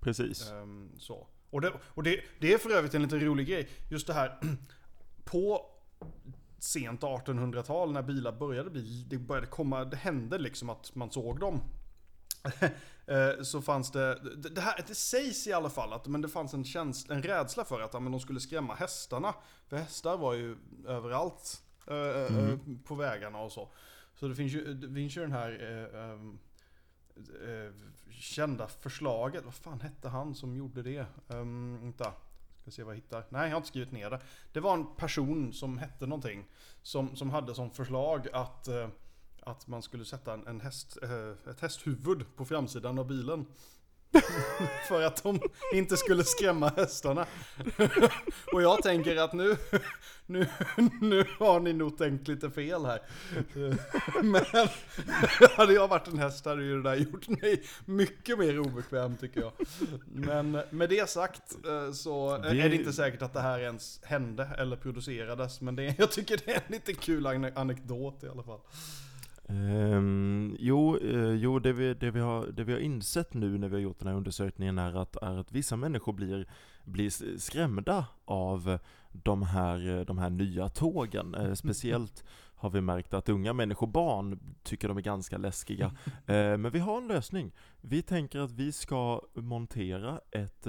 [0.00, 0.50] Precis.
[0.50, 1.26] Ehm, så.
[1.50, 3.68] Och, det, och det, det är för övrigt en liten rolig grej.
[3.90, 4.38] Just det här
[5.24, 5.66] på
[6.58, 11.40] sent 1800-tal när bilar började bli, det började komma, det hände liksom att man såg
[11.40, 11.60] dem.
[13.06, 16.54] Eh, så fanns det, det, här, det sägs i alla fall att men det fanns
[16.54, 19.34] en, känsla, en rädsla för att ja, men de skulle skrämma hästarna.
[19.68, 22.78] För hästar var ju överallt eh, eh, Mm.
[22.84, 23.68] på vägarna och så.
[24.14, 25.50] Så det finns ju, det finns ju den här
[27.28, 27.72] eh,
[28.10, 29.44] kända förslaget.
[29.44, 31.06] Vad fan hette han som gjorde det?
[31.28, 32.12] Um, vänta.
[32.56, 33.24] Ska se vad jag hittar.
[33.28, 34.20] Nej, jag har inte skrivit ner det.
[34.52, 36.46] Det var en person som hette någonting.
[36.82, 38.88] Som, som hade som förslag att, eh,
[39.40, 43.46] att man skulle sätta en, en häst, eh, ett hästhuvud på framsidan av bilen.
[44.88, 45.40] För att de
[45.74, 47.26] inte skulle skrämma hästarna.
[48.52, 49.56] Och jag tänker att nu,
[50.26, 50.46] nu,
[51.00, 53.00] nu har ni nog tänkt lite fel här.
[54.22, 54.44] Men
[55.56, 59.40] hade jag varit en häst hade ju det där gjort mig mycket mer obekväm tycker
[59.40, 59.52] jag.
[60.12, 64.48] Men med det sagt eh, så är det inte säkert att det här ens hände
[64.58, 65.60] eller producerades.
[65.60, 68.60] Men det, jag tycker det är en lite kul ane- anekdot i alla fall.
[69.50, 73.68] Ehm, jo, eh, jo det, vi, det, vi har, det vi har insett nu när
[73.68, 76.46] vi har gjort den här undersökningen är att, är att vissa människor blir,
[76.84, 78.78] blir skrämda av
[79.12, 81.34] de här, eh, de här nya tågen.
[81.34, 85.92] Eh, speciellt har vi märkt att unga människor, barn, tycker de är ganska läskiga.
[86.26, 87.52] Eh, men vi har en lösning.
[87.80, 90.66] Vi tänker att vi ska montera ett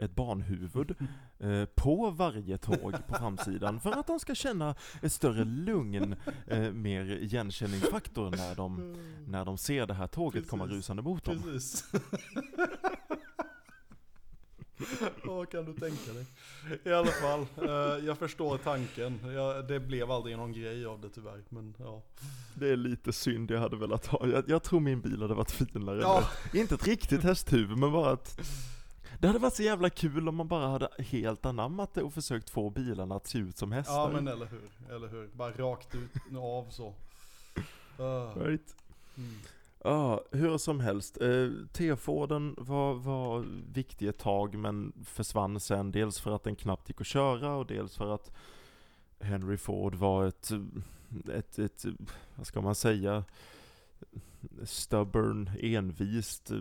[0.00, 0.94] ett barnhuvud
[1.38, 6.72] eh, på varje tåg på framsidan för att de ska känna ett större lugn, eh,
[6.72, 10.78] mer igenkänningsfaktor när de, när de ser det här tåget komma Precis.
[10.78, 11.42] rusande mot dem.
[11.42, 11.84] Precis.
[15.24, 16.26] Vad kan du tänka dig?
[16.84, 19.32] I alla fall, eh, jag förstår tanken.
[19.34, 21.44] Jag, det blev aldrig någon grej av det tyvärr.
[21.48, 22.02] Men ja.
[22.54, 24.26] Det är lite synd, jag hade velat ha.
[24.26, 26.00] Jag, jag tror min bil hade varit finare.
[26.00, 26.24] Ja.
[26.54, 28.40] Inte ett riktigt hästhuvud, men bara att
[29.20, 32.50] det hade varit så jävla kul om man bara hade helt anammat det och försökt
[32.50, 33.94] få bilarna att se ut som hästar.
[33.94, 35.28] ja men eller hur, eller hur.
[35.32, 36.94] Bara rakt ut av så.
[38.00, 38.76] Uh, right.
[39.16, 39.34] mm.
[39.84, 41.20] Ja, hur som helst.
[41.20, 45.92] Eh, T-Forden var, var viktig ett tag men försvann sen.
[45.92, 48.32] Dels för att den knappt gick att köra och dels för att
[49.20, 50.50] Henry Ford var ett,
[51.34, 51.84] ett, ett
[52.34, 53.24] vad ska man säga,
[54.64, 56.52] stubborn, envist,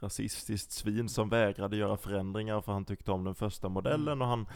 [0.00, 4.22] rasistiskt svin som vägrade göra förändringar för han tyckte om den första modellen Mm.
[4.22, 4.46] och han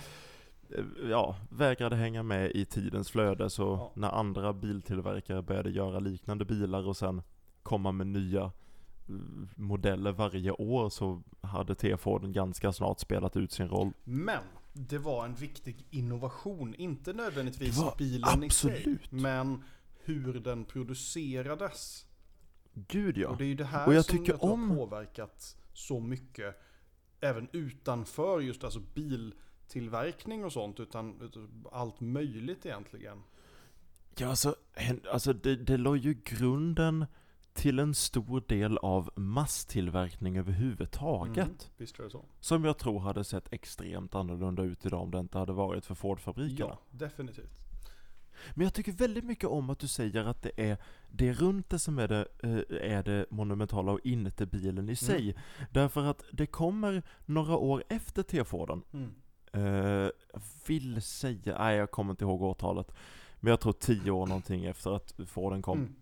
[0.71, 3.93] eh, ja, vägrade hänga med i tidens flöde så Ja.
[3.95, 7.23] när andra biltillverkare började göra liknande bilar och sen
[7.63, 9.15] komma med nya eh,
[9.57, 13.93] modeller varje år så hade T-Forden ganska snart spelat ut sin roll.
[14.05, 14.41] Men
[14.73, 16.75] det var en viktig innovation.
[16.75, 18.71] Inte nödvändigtvis bilen i sig.
[18.77, 19.13] absolut.
[19.13, 19.65] Men
[20.05, 22.07] hur den producerades.
[22.75, 23.29] Gud ja.
[23.29, 26.01] Och det är ju det här Och jag som jag tror om- har påverkat så
[26.01, 26.61] mycket.
[27.21, 30.81] Även utanför just alltså biltillverkning och sånt.
[30.81, 31.31] Utan
[31.73, 33.23] allt möjligt egentligen.
[34.17, 34.57] Ja, alltså,
[35.11, 37.07] alltså det, det la ju grunden
[37.53, 41.37] till en stor del av masstillverkning överhuvudtaget.
[41.47, 42.25] Mm, visst är det så.
[42.41, 45.95] Som jag tror hade sett extremt annorlunda ut idag om det inte hade varit för
[45.95, 46.71] Ford-fabrikerna.
[46.71, 47.61] Ja, definitivt.
[48.55, 50.77] Men jag tycker väldigt mycket om att du säger att det är
[51.11, 55.37] det runt det som är det, eh, är det monumentala och inte bilen i sig.
[55.71, 58.83] Därför att det kommer några år efter T-Forden.
[58.93, 59.13] Mm.
[59.55, 62.93] Jag vill säga, nej jag kommer inte ihåg årtalet.
[63.41, 65.79] Men jag tror tio år någonting efter att Forden kom.
[65.79, 65.95] Mm.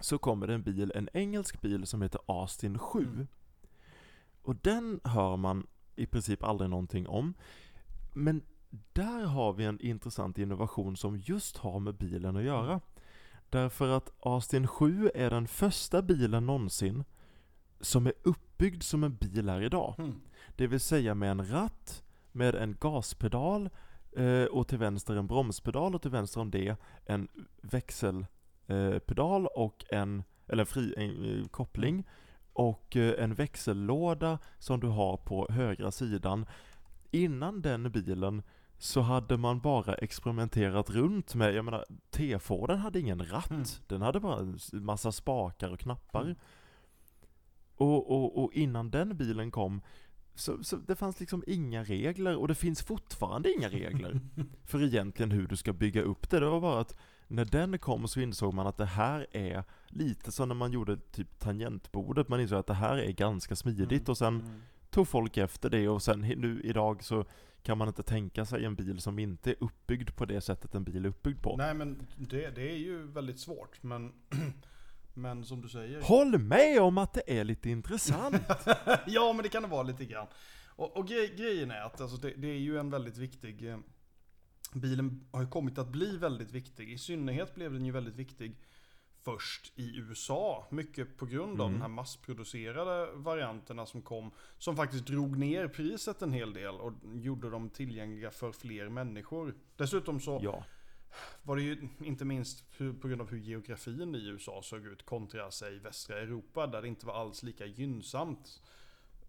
[0.00, 2.98] Så kommer det en bil, en engelsk bil som heter Austin 7.
[3.02, 3.26] Mm.
[4.42, 7.34] Och den hör man i princip aldrig någonting om.
[8.12, 8.42] Men
[8.92, 12.80] där har vi en intressant innovation som just har med bilen att göra.
[13.50, 17.04] Därför att Austin 7 är den första bilen någonsin
[17.80, 19.94] som är uppbyggd som en bil är idag.
[19.98, 20.20] Mm.
[20.56, 23.70] Det vill säga med en ratt, med en gaspedal
[24.16, 27.28] eh, och till vänster en bromspedal och till vänster om det en
[27.62, 32.04] växelpedal eh, och en, eller fri, en, eh, koppling
[32.52, 36.46] och en växellåda som du har på högra sidan.
[37.10, 38.42] Innan den bilen
[38.78, 43.64] så hade man bara experimenterat runt med, jag menar T-Forden hade ingen ratt, Mm.
[43.86, 46.22] den hade bara en massa spakar och knappar.
[46.22, 46.36] Mm.
[47.76, 49.80] Och, och, och innan den bilen kom
[50.34, 54.20] så, så det fanns liksom inga regler och det finns fortfarande inga regler
[54.64, 56.40] för egentligen hur du ska bygga upp det.
[56.40, 56.96] Det var bara att
[57.28, 60.96] när den kom så insåg man att det här är lite som när man gjorde
[60.96, 62.28] typ tangentbordet.
[62.28, 64.04] Man insåg att det här är ganska smidigt Mm.
[64.10, 64.60] och sen Mm.
[64.90, 67.24] tog folk efter det och sen nu idag så
[67.64, 70.84] kan man inte tänka sig en bil som inte är uppbyggd på det sättet en
[70.84, 71.56] bil är uppbyggd på.
[71.56, 73.82] Nej men det, det är ju väldigt svårt.
[73.82, 74.12] Men,
[75.14, 76.02] men som du säger.
[76.02, 78.42] Håll med om att det är lite intressant!
[79.06, 80.26] ja men det kan det vara lite grann.
[80.76, 83.68] Och, och grej, grejen är att alltså, det, det är ju en väldigt viktig...
[83.68, 83.78] Eh,
[84.72, 86.92] bilen har ju kommit att bli väldigt viktig.
[86.92, 88.56] I synnerhet blev den ju väldigt viktig
[89.24, 90.66] först i USA.
[90.70, 91.78] Mycket på grund av Mm.
[91.78, 94.30] de här massproducerade varianterna som kom.
[94.58, 99.54] Som faktiskt drog ner priset en hel del och gjorde dem tillgängliga för fler människor.
[99.76, 100.64] Dessutom så ja.
[101.42, 105.50] var det ju inte minst på grund av hur geografin i USA såg ut kontra
[105.50, 108.62] sig västra Europa där det inte var alls lika gynnsamt.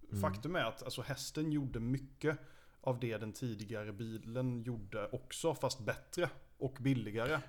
[0.10, 0.22] Mm.
[0.22, 2.40] Faktum är att alltså, hästen gjorde mycket
[2.82, 7.40] av det den tidigare bilen gjorde också fast bättre och billigare.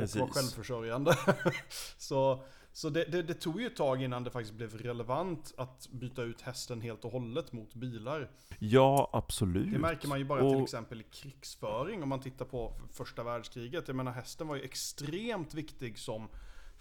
[0.00, 0.34] Och var Precis.
[0.34, 1.16] självförsörjande.
[1.98, 5.88] så så det, det, det tog ju ett tag innan det faktiskt blev relevant att
[5.92, 8.30] byta ut hästen helt och hållet mot bilar.
[8.58, 9.72] Ja, absolut.
[9.72, 13.22] Det märker man ju bara till Och- exempel i krigsföring om man tittar på första
[13.22, 13.88] världskriget.
[13.88, 16.28] Jag menar hästen var ju extremt viktig som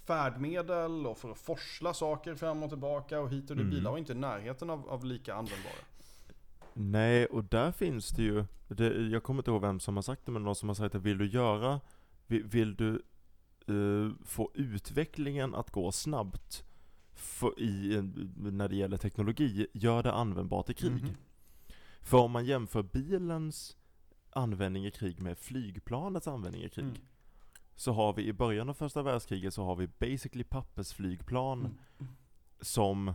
[0.06, 3.64] färdmedel och för att forsla saker fram och tillbaka och hit och dit.
[3.64, 3.76] Mm.
[3.76, 5.74] Bilar var inte i närheten av, av lika användbara.
[6.74, 10.26] Nej, och där finns det ju, det, jag kommer inte ihåg vem som har sagt
[10.26, 11.80] det, men någon som har sagt att vill du göra,
[12.28, 13.02] vill, du
[13.68, 16.64] eh, få utvecklingen att gå snabbt
[17.14, 18.02] för, i,
[18.38, 21.04] när det gäller teknologi, gör det användbart i krig.
[21.04, 21.16] Mhm.
[22.02, 23.78] För om man jämför bilens
[24.30, 26.98] användning i krig med flygplanets användning i krig, Mm.
[27.76, 31.78] så har vi i början av första världskriget så har vi basically pappersflygplan Mm.
[32.62, 33.14] som,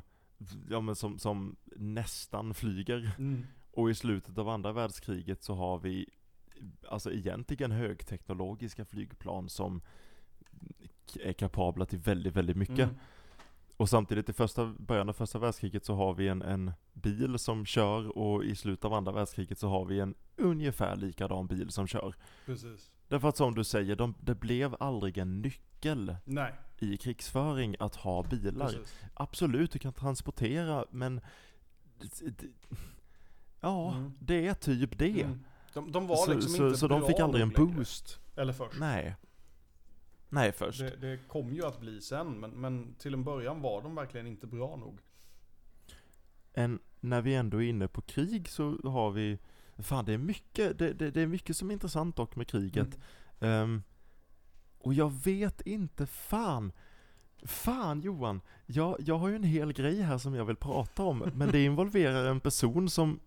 [0.70, 3.10] ja, men som, som nästan flyger.
[3.18, 3.46] Mm.
[3.70, 6.08] Och i slutet av andra världskriget så har vi
[6.88, 9.80] alltså egentligen högteknologiska flygplan som
[11.20, 12.78] är kapabla till väldigt, väldigt mycket.
[12.78, 12.94] Mm.
[13.76, 17.66] Och samtidigt i första, början av första världskriget så har vi en, en bil som
[17.66, 21.86] kör och i slutet av andra världskriget så har vi en ungefär likadan bil som
[21.86, 22.14] kör.
[22.46, 22.90] Precis.
[23.08, 27.96] Därför att som du säger, de, det blev aldrig en nyckel Nej, i krigsföring att
[27.96, 28.66] ha bilar.
[28.66, 29.00] precis.
[29.14, 31.20] Absolut, du kan transportera men
[33.60, 34.12] Ja, Mm.
[34.18, 35.22] det är typ det.
[35.22, 35.44] Mm.
[35.72, 37.74] De, de var så liksom så, inte så de fick aldrig en nog längre.
[37.74, 38.20] boost.
[38.36, 38.80] Eller först.
[38.80, 39.16] Nej.
[40.28, 40.80] Nej, först.
[40.80, 44.26] Det, det kom ju att bli sen, men, men till en början var de verkligen
[44.26, 44.98] inte bra nog.
[46.52, 49.38] En, när vi ändå är inne på krig så har vi,
[49.78, 52.98] fan det är mycket, det, det, det är mycket som är intressant dock med kriget.
[53.40, 53.82] Ehm,
[54.78, 56.72] och jag vet inte fan,
[57.42, 61.30] fan Johan, jag, jag har ju en hel grej här som jag vill prata om,
[61.34, 63.20] men det involverar en person som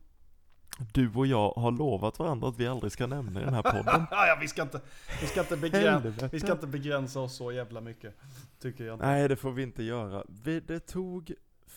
[0.77, 4.05] du och jag har lovat varandra att vi aldrig ska nämna i den här podden.
[4.11, 4.81] ja, vi ska inte,
[5.21, 6.29] vi ska inte, begräns, Helvete.
[6.31, 8.15] vi ska inte begränsa oss så jävla mycket.
[8.59, 9.05] Tycker jag inte.
[9.05, 10.23] Nej, det får vi inte göra.
[10.27, 11.33] Vi, det tog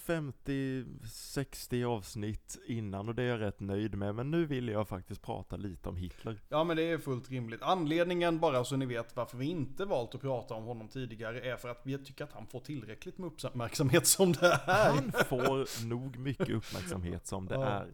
[0.09, 5.23] 50-60 avsnitt innan och det är jag rätt nöjd med, men nu vill jag faktiskt
[5.23, 6.41] prata lite om Hitler.
[6.49, 7.63] Ja men det är fullt rimligt.
[7.63, 11.57] Anledningen, bara så ni vet varför vi inte valt att prata om honom tidigare, är
[11.57, 14.93] för att vi tycker att han får tillräckligt med uppmärksamhet som det är.
[14.93, 17.87] Han får nog mycket uppmärksamhet som det är.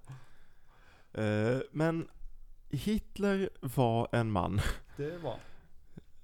[1.14, 2.08] Eh, men
[2.70, 4.60] Hitler var en man.
[4.96, 5.36] Det var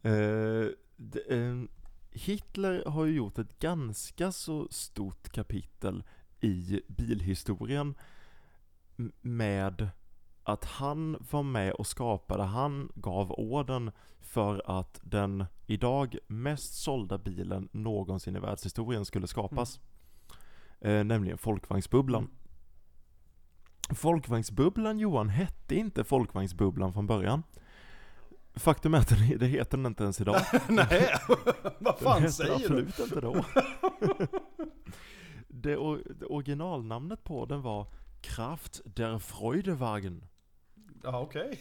[0.03, 1.57] Eh, d- eh,
[2.11, 6.05] Hitler har ju gjort ett ganska så stort kapitel
[6.41, 7.95] i bilhistorien
[9.21, 9.89] med
[10.43, 17.19] att han var med och skapade, han gav orden för att den idag mest sålda
[17.19, 19.81] bilen någonsin i världshistorien skulle skapas.
[20.81, 22.23] Eh, nämligen folkvagnsbubblan.
[22.23, 22.35] Mm.
[23.95, 27.43] Folkvagnsbubblan Johan hette inte folkvagnsbubblan från början.
[28.55, 30.41] Faktum är att den- det heter den inte ens idag.
[30.69, 31.15] Nej,
[31.79, 32.65] vad Den fan heter säger du?
[32.65, 33.45] absolut inte då.
[35.49, 35.71] det,
[36.15, 37.87] det originalnamnet på den var
[38.21, 40.25] Kraft der Freudewagen.
[41.03, 41.61] Ja okej.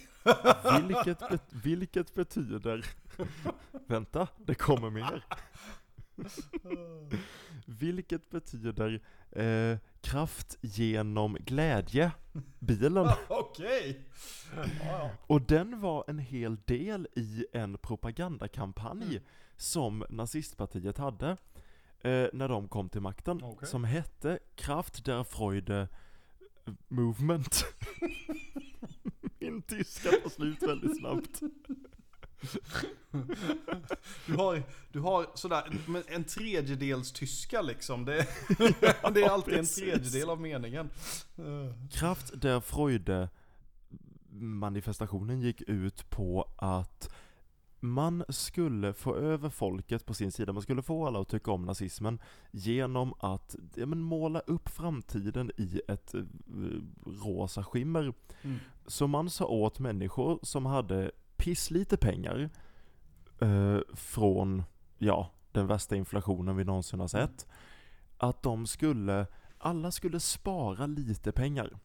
[0.88, 2.86] Vilket, bet, vilket betyder...
[3.88, 5.26] Vänta, det kommer mer.
[7.66, 9.02] Vilket betyder
[9.32, 12.12] eh, kraft genom glädje.
[12.60, 13.08] Bilen.
[13.28, 14.06] Okej.
[15.28, 19.22] Och den var en hel del i en propagandakampanj
[19.56, 21.30] som nazistpartiet hade
[22.02, 23.44] eh, när de kom till makten.
[23.44, 23.68] Okej.
[23.68, 25.88] Som hette Kraft der Freude
[26.88, 27.66] Movement.
[29.40, 31.42] Min tyska tar slut väldigt snabbt.
[34.26, 35.72] Du har, du har sådär
[36.08, 38.06] en tredjedels tyska liksom.
[38.06, 38.28] Det,
[39.14, 40.90] det är alltid en tredjedel av meningen.
[41.92, 43.30] Kraft der Freude
[44.32, 47.10] manifestationen gick ut på att
[47.80, 51.66] man skulle få över folket på sin sida, man skulle få alla att tycka om
[51.66, 52.20] nazismen
[52.52, 56.22] genom att ja, men, måla upp framtiden i ett eh,
[57.06, 58.14] rosa skimmer.
[58.42, 58.58] Mm.
[58.88, 62.50] Så man sa åt människor som hade pisslite pengar
[63.42, 64.64] eh, från,
[64.98, 67.48] ja, den värsta inflationen vi någonsin har sett,
[68.18, 71.80] att de skulle, alla skulle spara lite pengar.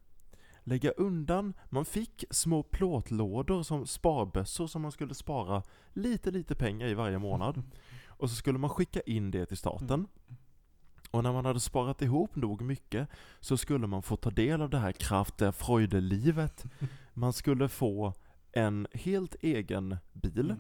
[0.67, 5.63] Lägga undan, man fick små plåtlådor som sparbössor som man skulle spara
[5.93, 7.63] lite, lite pengar i varje månad.
[8.07, 10.07] Och så skulle man skicka in det till staten.
[11.11, 13.09] Och när man hade sparat ihop nog mycket
[13.41, 16.65] så skulle man få ta del av det här kraftiga freudelivet.
[17.13, 18.15] Man skulle få
[18.55, 20.55] en helt egen bil,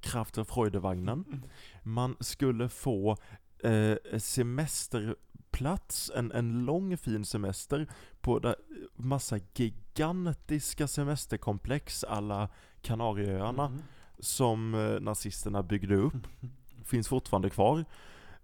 [0.00, 1.44] Kraft der Freude-vagnen.
[1.82, 3.16] Man skulle få
[3.64, 7.86] eh, semesterplats, en, en lång fin semester
[8.20, 8.56] på där,
[8.96, 12.48] massa gigantiska semesterkomplex alla
[12.82, 13.82] Kanarieöarna Mm.
[14.18, 16.26] som eh, nazisterna byggde upp.
[16.84, 17.84] Finns fortfarande kvar.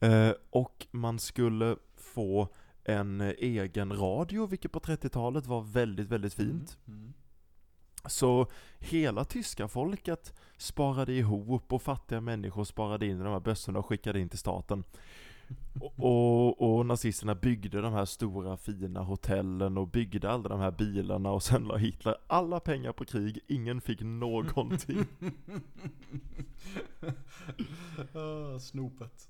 [0.01, 2.49] Eh, och man skulle få
[2.85, 6.79] en eh, egen radio, vilket på 30-talet var väldigt, väldigt fint.
[6.89, 7.13] Mm.
[8.09, 8.47] Så
[8.79, 13.87] hela tyska folket sparade ihop och fattiga människor sparade in i de här bössorna och
[13.87, 14.85] skickade in till staten.
[15.81, 20.71] Och, och, och nazisterna byggde de här stora fina hotellen och byggde alla de här
[20.71, 25.05] bilarna och sen la Hitler alla pengar på krig, ingen fick någonting.
[28.15, 29.29] Ah, snopet.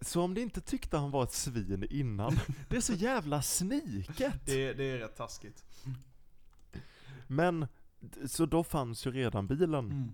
[0.00, 2.38] Så om ni inte tyckte han var ett svin innan,
[2.68, 4.46] det är så jävla sniket!
[4.46, 5.64] Det, det är rätt taskigt.
[7.26, 7.66] Men,
[8.26, 9.84] så då fanns ju redan bilen.
[9.90, 10.12] Mm.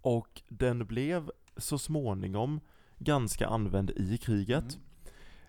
[0.00, 2.60] Och den blev så småningom
[2.98, 4.78] ganska använd i kriget.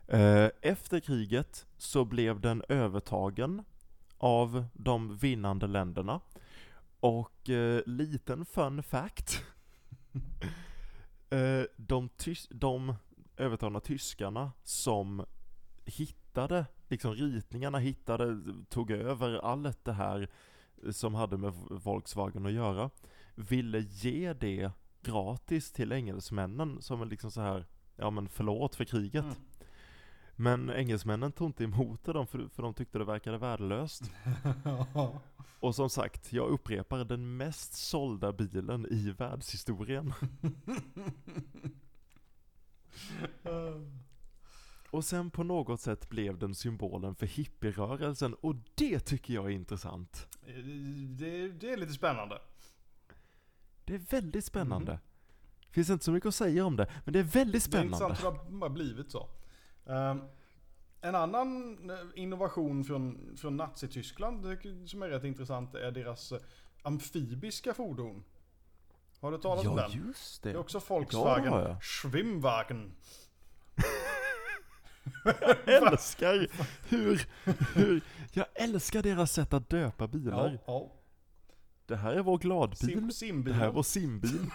[0.07, 3.63] Eh, Efter kriget så blev den övertagen
[4.17, 6.21] av de vinnande länderna.
[6.99, 9.43] Och eh, liten fun fact.
[11.29, 12.95] eh, de, tys- de
[13.37, 15.25] övertagna tyskarna som
[15.85, 20.29] hittade, liksom ritningarna hittade, tog över allt det här
[20.91, 22.89] som hade med Volkswagen att göra,
[23.35, 24.71] ville ge det
[25.01, 27.65] gratis till engelsmännen som en liksom så här,
[27.95, 29.23] ja men förlåt för kriget.
[29.23, 29.35] Mm.
[30.35, 34.11] Men engelsmännen tog inte emot det, de, för, för de tyckte det verkade värdelöst.
[35.59, 40.13] Och som sagt, jag upprepar, den mest sålda bilen i världshistorien.
[44.91, 49.49] Och sen på något sätt blev den symbolen för hippierörelsen och det tycker jag är
[49.49, 50.27] intressant.
[51.17, 52.41] det, det är lite spännande.
[53.85, 54.99] Det är väldigt spännande.
[55.71, 58.05] Finns inte så mycket att säga om det, men det är väldigt Det är spännande.
[58.05, 59.29] intressant hur det har blivit så.
[59.85, 60.21] Ehm,
[61.01, 66.39] en annan eh, innovation från, från Nazityskland som är rätt intressant är deras eh,
[66.83, 68.23] amfibiska fordon.
[69.19, 70.07] Har du talat om Ja, den?
[70.07, 70.59] just Det är det.
[70.59, 71.79] också Volkswagen Ja, ja.
[71.81, 72.91] Schwimmwagen.
[75.65, 76.47] Jag älskar
[76.89, 77.27] hur,
[77.75, 78.01] hur,
[78.33, 80.51] jag älskar deras sätt att döpa bilar.
[80.53, 80.95] Ja, ja.
[81.85, 83.11] Det här är vår gladbil.
[83.13, 84.39] Sim, Det här är vår simbil.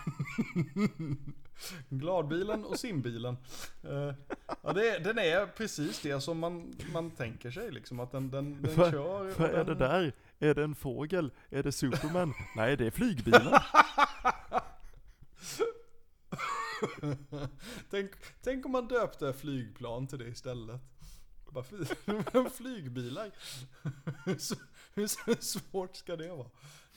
[1.88, 3.36] Gladbilen och simbilen.
[3.82, 4.14] Eh,
[4.62, 8.00] ja, det, den är precis det som man, man tänker sig liksom.
[8.00, 9.34] Att den, den, den Vad- kör.
[9.38, 10.12] Vad är den, det där?
[10.38, 11.30] Är det en fågel?
[11.50, 12.34] Är det Superman?
[12.56, 13.42] Nej, det är flygbilen.
[17.90, 18.10] tänk,
[18.42, 20.80] tänk om man döpte flygplan till det istället.
[21.50, 21.64] Bara
[22.50, 23.30] flygbilar.
[24.94, 26.50] Hur svårt ska det vara?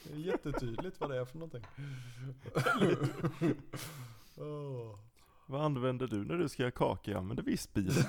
[0.03, 1.65] Det är jättetydligt vad det är för någonting.
[4.37, 4.99] Åh.
[5.45, 7.13] Vad använder du när du ska göra kakor?
[7.13, 8.03] Jag använder vispbilen.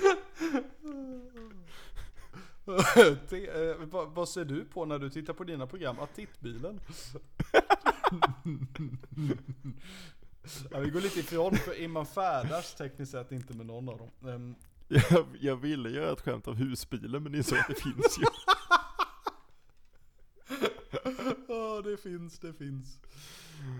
[0.00, 0.62] Te, eh,
[3.90, 5.96] vad, vad ser du på när du tittar på dina program?
[6.00, 6.80] Ah, tittbilen.
[10.70, 14.10] ja, vi går lite ifrån, för man färdas tekniskt sett inte med någon av dem.
[14.30, 14.54] Ehm,
[14.88, 18.24] Jag, jag ville göra ett skämt av husbilen men insåg att det finns ju.
[21.48, 22.98] Ja, det finns, det finns.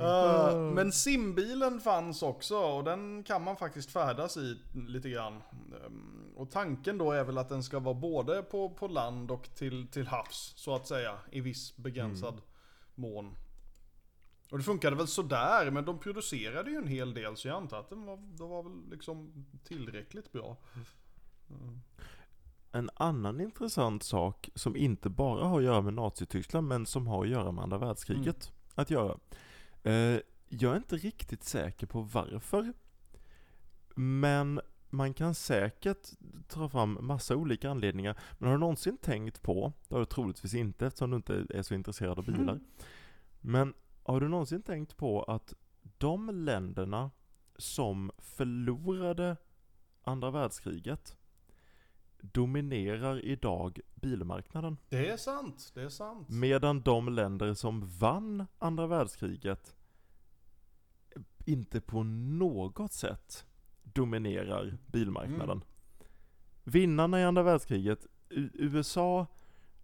[0.00, 5.42] Ah, men simbilen fanns också och den kan man faktiskt färdas i lite grann.
[5.86, 9.54] Ehm, och tanken då är väl att den ska vara både på, på land och
[9.54, 12.40] till, till havs, så att säga, i viss begränsad
[12.94, 13.36] mån.
[14.50, 17.80] Och det funkade väl sådär, men de producerade ju en hel del så jag antar
[17.80, 20.56] att den var, de var väl liksom tillräckligt bra.
[22.72, 27.24] En annan intressant sak som inte bara har att göra med Nazityskland men som har
[27.24, 29.18] att göra med andra världskriget att göra.
[29.82, 32.72] Eh, jag är inte riktigt säker på varför.
[33.94, 34.60] Men
[34.90, 36.08] man kan säkert
[36.48, 38.18] ta fram massa olika anledningar.
[38.38, 41.62] Men har du någonsin tänkt på, det har du troligtvis inte eftersom du inte är
[41.62, 42.60] så intresserad av bilar.
[43.40, 45.54] Men har du någonsin tänkt på att
[45.98, 47.10] de länderna
[47.56, 49.36] som förlorade
[50.02, 51.16] andra världskriget
[52.22, 54.76] dominerar idag bilmarknaden.
[54.88, 56.28] Det är sant, det är sant.
[56.28, 59.74] Medan de länder som vann andra världskriget
[61.44, 63.46] inte på något sätt
[63.82, 65.50] dominerar bilmarknaden.
[65.50, 65.64] Mm.
[66.64, 68.06] Vinnarna i andra världskriget,
[68.54, 69.26] USA,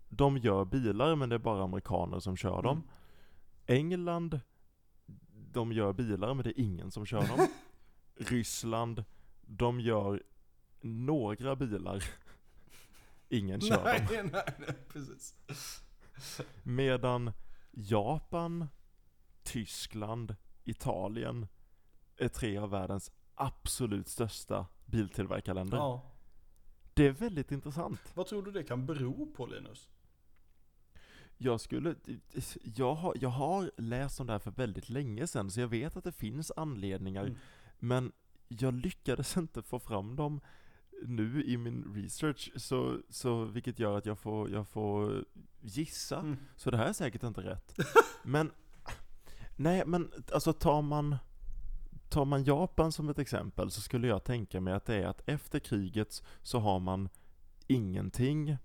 [0.08, 2.76] de gör bilar men det är bara amerikaner som kör dem.
[2.76, 2.88] Mm.
[3.66, 4.40] England,
[5.52, 7.46] de gör bilar men det är ingen som kör dem.
[8.16, 9.04] Ryssland,
[9.40, 10.22] de gör
[10.80, 12.04] några bilar.
[13.28, 13.84] Ingen kör dem.
[13.84, 15.34] nej, nej, nej, precis.
[16.62, 17.32] Medan
[17.70, 18.68] Japan,
[19.42, 21.46] Tyskland, Italien
[22.16, 25.76] är tre av världens absolut största biltillverkarländer.
[25.76, 26.12] Ja.
[26.94, 28.00] Det är väldigt intressant.
[28.14, 29.88] Vad tror du det kan bero på Linus?
[31.38, 31.94] Jag skulle,
[32.76, 35.96] jag har, jag har läst om det här för väldigt länge sedan så jag vet
[35.96, 37.38] att det finns anledningar Mm.
[37.78, 38.12] men
[38.48, 40.40] jag lyckades inte få fram dem
[41.02, 45.24] nu i min research så, så vilket gör att jag får, jag får
[45.60, 46.18] gissa.
[46.18, 46.36] Mm.
[46.56, 47.74] Så det här är säkert inte rätt.
[48.22, 48.50] Men,
[49.56, 51.16] nej men alltså tar man,
[52.08, 55.28] tar man Japan som ett exempel så skulle jag tänka mig att det är att
[55.28, 57.08] efter kriget så har man
[57.66, 58.56] ingenting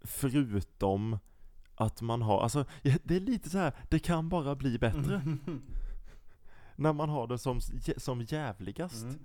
[0.00, 1.18] förutom
[1.74, 5.62] att man har, alltså det är lite så här, det kan bara bli bättre Mm.
[6.76, 7.60] när man har det som,
[7.96, 9.02] som jävligast.
[9.02, 9.18] Mm.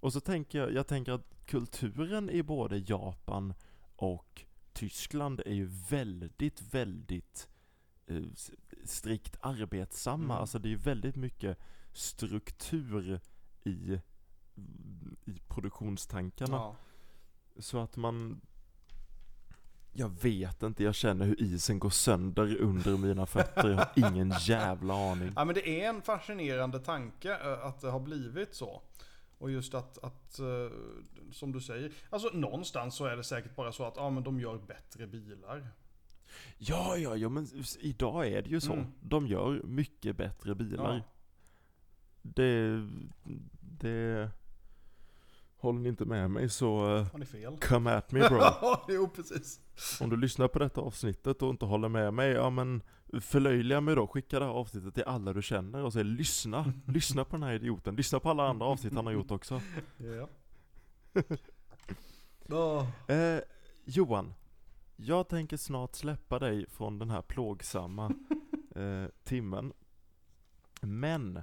[0.00, 3.54] Och så tänker jag, jag tänker att kulturen i både Japan
[3.96, 7.48] och Tyskland är ju väldigt, väldigt
[8.06, 8.22] eh,
[8.84, 10.24] strikt arbetsamma.
[10.24, 10.36] Mm.
[10.36, 11.58] Alltså det är ju väldigt mycket
[11.92, 13.20] struktur
[13.64, 14.00] i,
[15.24, 16.56] i produktionstankarna.
[16.56, 16.76] Ja.
[17.58, 18.40] Så att man
[19.98, 23.68] jag vet inte, jag känner hur isen går sönder under mina fötter.
[23.68, 25.32] Jag har ingen jävla aning.
[25.36, 28.82] ja men det är en fascinerande tanke eh, att det har blivit så.
[29.38, 30.70] Och just att, att eh,
[31.32, 34.40] som du säger, alltså någonstans så är det säkert bara så att ja men de
[34.40, 35.68] gör bättre bilar.
[36.58, 37.46] Ja, ja, ja, men
[37.80, 38.72] idag är det ju så.
[38.72, 38.86] Mm.
[39.00, 40.94] De gör mycket bättre bilar.
[40.94, 41.02] Ja.
[42.22, 42.88] det,
[43.60, 44.30] det
[45.58, 47.56] Håller ni inte med mig så eh, Har ni fel?
[47.60, 48.40] come at me bro.
[48.88, 49.60] jo, precis.
[50.00, 52.82] Om du lyssnar på detta avsnittet och inte håller med mig, ja men
[53.20, 54.06] förlöjliga mig då.
[54.06, 56.72] Skicka det här avsnittet till alla du känner och säg lyssna.
[56.86, 57.96] Lyssna på den här idioten.
[57.96, 59.60] Lyssna på alla andra avsnitt han har gjort också.
[59.96, 60.28] Ja.
[62.48, 63.10] Åh.
[63.16, 63.40] Eh,
[63.84, 64.34] Johan,
[64.96, 68.12] jag tänker snart släppa dig från den här plågsamma
[68.76, 69.72] eh, timmen.
[70.80, 71.42] Men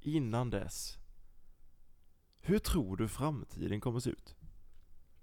[0.00, 0.98] innan dess,
[2.42, 4.34] hur tror du framtiden kommer se ut?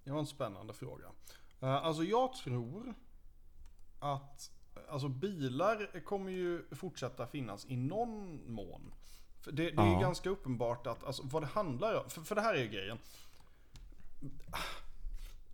[0.03, 1.05] Det var en spännande fråga.
[1.61, 2.93] Eh, alltså jag tror
[3.99, 4.51] att
[4.89, 8.93] alltså bilar kommer ju fortsätta finnas i någon mån.
[9.41, 9.99] För det, det är ju Ja.
[9.99, 12.97] ganska uppenbart att, alltså vad det handlar om, för, för det här är ju grejen.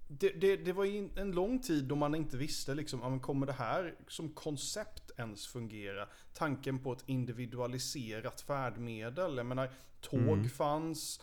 [0.08, 0.86] Det, det, det var
[1.20, 6.08] en lång tid då man inte visste liksom, kommer det här som koncept ens fungera?
[6.34, 9.38] Tanken på ett individualiserat färdmedel.
[9.38, 9.70] Jag menar,
[10.02, 10.50] tåg Mm.
[10.50, 11.22] fanns,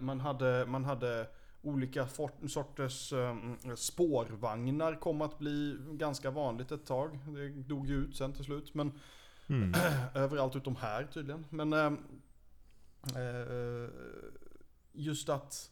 [0.00, 1.26] man hade, man hade
[1.62, 2.08] olika
[2.46, 3.36] sorters eh,
[3.76, 7.18] spårvagnar kom att bli ganska vanligt ett tag.
[7.26, 8.74] Det dog ju ut sen till slut.
[8.74, 8.92] Men
[9.48, 9.72] Mm.
[10.14, 11.46] överallt utom här tydligen.
[11.50, 11.92] Men eh,
[13.16, 13.90] eh,
[14.92, 15.70] just att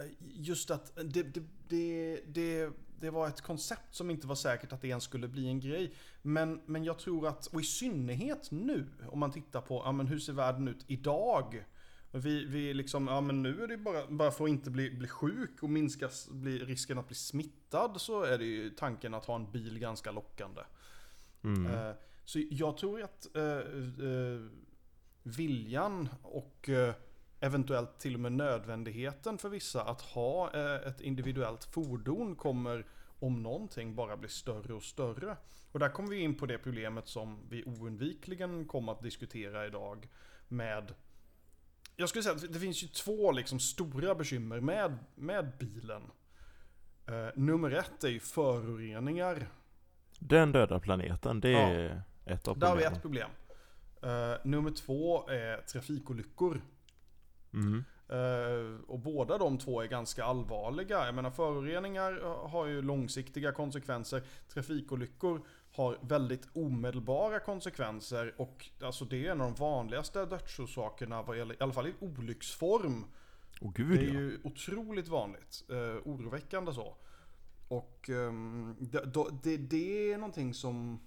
[0.00, 2.70] eh, Just att det, det, det, det,
[3.00, 5.94] det var ett koncept som inte var säkert att det ens skulle bli en grej.
[6.22, 10.06] Men, men jag tror att, och i synnerhet nu, om man tittar på, ja men
[10.06, 11.64] hur ser världen ut idag?
[12.12, 15.08] Vi, vi liksom, ja men nu är det bara, bara för att inte bli, bli
[15.08, 19.36] sjuk och minska bli, risken att bli smittad så är det ju tanken att ha
[19.36, 20.60] en bil ganska lockande.
[21.44, 21.66] Mm.
[21.66, 21.92] Eh,
[22.24, 24.40] Så jag tror att eh, eh,
[25.22, 26.94] viljan och eh,
[27.40, 32.86] eventuellt till och med nödvändigheten för vissa att ha eh, ett individuellt fordon kommer
[33.18, 35.36] om någonting bara bli större och större.
[35.72, 40.08] Och där kommer vi in på det problemet som vi oundvikligen kommer att diskutera idag
[40.48, 40.94] med
[41.96, 46.02] jag skulle säga att det finns ju två liksom stora bekymmer med, med bilen.
[47.06, 49.48] Eh, nummer ett är ju föroreningar.
[50.18, 51.58] Den döda planeten, det Ja.
[51.68, 52.96] är ett av Där har vi problemen.
[52.96, 53.30] ett problem.
[54.32, 56.60] Eh, nummer två är trafikolyckor.
[57.52, 57.84] Mm.
[58.08, 61.06] Eh, och båda de två är ganska allvarliga.
[61.06, 62.12] Jag menar föroreningar
[62.48, 64.22] har ju långsiktiga konsekvenser.
[64.48, 65.42] Trafikolyckor
[65.72, 68.34] har väldigt omedelbara konsekvenser.
[68.38, 71.94] Och alltså det är en av de vanligaste dödsorsakerna vad gäller, i alla fall i
[72.00, 73.04] olycksform.
[73.60, 74.12] Det gud är ja.
[74.12, 75.64] ju otroligt vanligt.
[75.68, 76.96] Eh, oroväckande så.
[77.68, 79.04] Och ehm, det,
[79.42, 81.00] det, det är någonting som...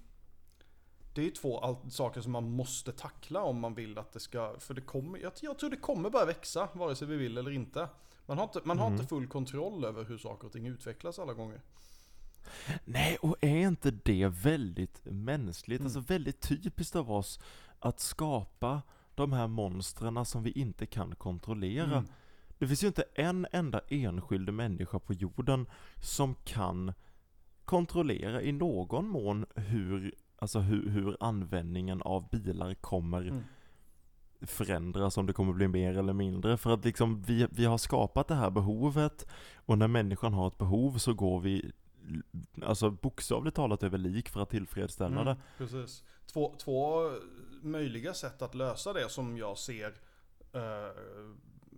[1.13, 4.59] Det är två saker som man måste tackla om man vill att det ska...
[4.59, 7.51] För det kommer, jag, jag tror det kommer börja växa, vare sig vi vill eller
[7.51, 7.89] inte.
[8.25, 8.99] Man har inte, man har Mm.
[8.99, 11.61] inte full kontroll över hur saker och ting utvecklas alla gånger.
[12.85, 15.87] Nej, och är inte det väldigt mänskligt, Mm.
[15.87, 17.39] alltså väldigt typiskt av oss
[17.79, 18.81] att skapa
[19.15, 21.91] de här monstren som vi inte kan kontrollera.
[21.97, 22.05] Mm.
[22.57, 25.65] Det finns ju inte en enda enskild människa på jorden
[26.01, 26.93] som kan
[27.65, 33.43] kontrollera i någon mån hur, alltså hur, hur användningen av bilar kommer Mm.
[34.41, 36.57] förändras, om det kommer bli mer eller mindre.
[36.57, 40.57] För att liksom vi, vi har skapat det här behovet och när människan har ett
[40.57, 41.71] behov så går vi
[42.63, 45.37] Alltså bokstavligt talat över lik för att tillfredsställa Mm, det.
[45.57, 46.03] precis.
[46.25, 47.11] Två, två
[47.61, 49.93] möjliga sätt att lösa det som jag ser
[50.53, 50.61] eh,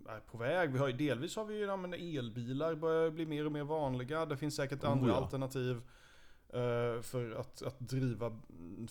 [0.09, 0.71] är på väg.
[0.73, 3.63] Vi har ju, delvis har vi ju, ja, men elbilar börjar bli mer och mer
[3.63, 4.25] vanliga.
[4.25, 5.15] Det finns säkert Oh, andra ja.
[5.15, 5.81] alternativ
[6.49, 8.39] eh, för att, att driva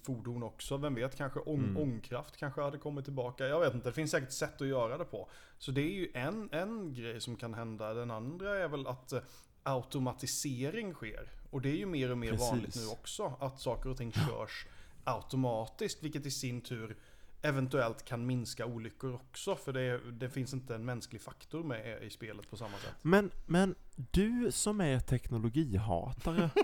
[0.02, 0.76] fordon också.
[0.76, 1.76] Vem vet, kanske ång, Mm.
[1.76, 3.46] ångkraft kanske hade kommit tillbaka.
[3.46, 5.28] Jag vet inte, det finns säkert sätt att göra det på.
[5.58, 7.94] Så det är ju en, en grej som kan hända.
[7.94, 9.20] Den andra är väl att eh,
[9.66, 11.32] automatisering sker.
[11.50, 12.50] Och det är ju mer och mer Precis.
[12.50, 13.32] vanligt nu också.
[13.40, 14.66] Att saker och ting körs
[15.04, 16.02] automatiskt.
[16.02, 16.96] Vilket i sin tur
[17.42, 19.56] eventuellt kan minska olyckor också.
[19.56, 22.94] För det, det finns inte en mänsklig faktor med i spelet på samma sätt.
[23.02, 26.50] Men, men du som är teknologihatare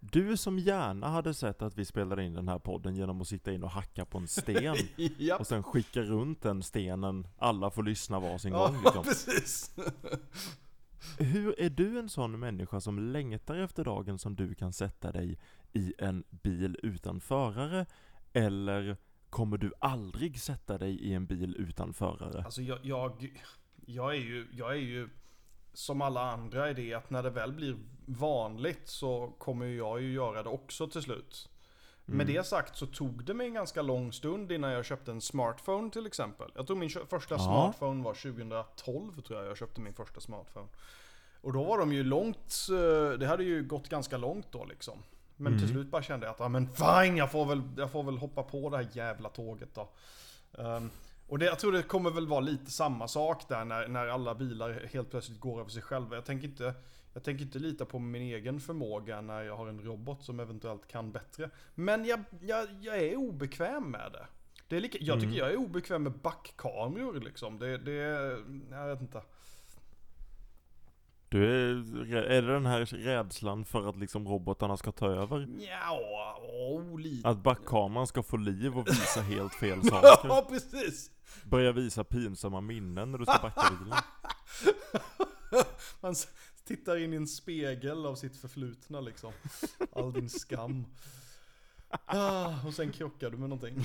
[0.00, 3.52] Du som gärna hade sett att vi spelade in den här podden genom att sitta
[3.52, 4.76] in och hacka på en sten
[5.18, 9.04] ja, och sen skicka runt den stenen, alla får lyssna varsin ja gång liksom.
[9.04, 9.70] precis.
[11.18, 15.38] Hur är du en sån människa som längtar efter dagen som du kan sätta dig
[15.72, 17.86] i en bil utan förare?
[18.32, 18.96] Eller
[19.30, 22.44] kommer du aldrig sätta dig i en bil utan förare?
[22.44, 23.38] Alltså jag, jag,
[23.86, 25.08] jag, är ju, jag är ju
[25.72, 27.76] som alla andra i det att när det väl blir
[28.06, 31.48] vanligt så kommer ju jag ju göra det också till slut.
[32.08, 32.34] Med Mm.
[32.36, 35.90] det sagt så tog det mig en ganska lång stund innan jag köpte en smartphone
[35.90, 36.50] till exempel.
[36.54, 37.38] Jag tror min första Ja.
[37.38, 40.66] smartphone var 2012 tror jag jag köpte min första smartphone.
[41.40, 45.02] Och då var de ju långt, eh, det hade ju gått ganska långt då liksom.
[45.36, 45.74] Men till Mm.
[45.74, 48.42] slut bara kände jag att, ja men fine, jag får väl, jag får väl hoppa
[48.42, 49.88] på det här jävla tåget då.
[50.62, 50.90] Ehm,
[51.28, 54.34] och det, jag tror det kommer väl vara lite samma sak där när, när alla
[54.34, 56.14] bilar helt plötsligt går över sig själva.
[56.16, 56.74] Jag tänker inte,
[57.16, 60.88] jag tänker inte lita på min egen förmåga när jag har en robot som eventuellt
[60.88, 61.50] kan bättre.
[61.74, 64.26] Men jag, jag, jag är obekväm med det.
[64.68, 65.38] det är lika, jag tycker Mm.
[65.38, 67.58] jag är obekväm med backkameror liksom.
[67.58, 67.92] Det, det,
[68.70, 69.22] jag vet inte.
[71.28, 75.48] Du är, är det den här rädslan för att liksom robotarna ska ta över?
[75.58, 77.28] Ja, oh, lite.
[77.28, 80.28] Att backkameran ska få liv och visa helt fel saker?
[80.28, 81.10] Ja, precis.
[81.44, 83.98] Börja visa pinsamma minnen när du ska backa bilen?
[86.00, 86.14] Man
[86.66, 89.32] tittar in i en spegel av sitt förflutna liksom.
[89.92, 90.86] All din skam.
[91.88, 93.84] Ah, och sen krockar du med någonting.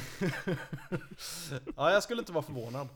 [1.75, 2.87] ja, jag skulle inte vara förvånad.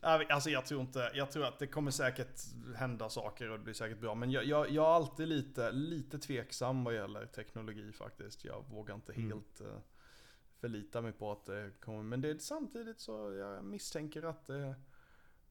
[0.00, 2.40] Alltså jag tror inte, jag tror att det kommer säkert
[2.76, 4.14] hända saker och det blir säkert bra.
[4.14, 8.44] Men jag, jag, jag är alltid lite, lite tveksam vad gäller teknologi faktiskt.
[8.44, 9.28] Jag vågar inte Mm.
[9.28, 9.78] helt eh,
[10.60, 12.02] förlita mig på att det kommer.
[12.02, 14.74] Men det är samtidigt så jag misstänker att det,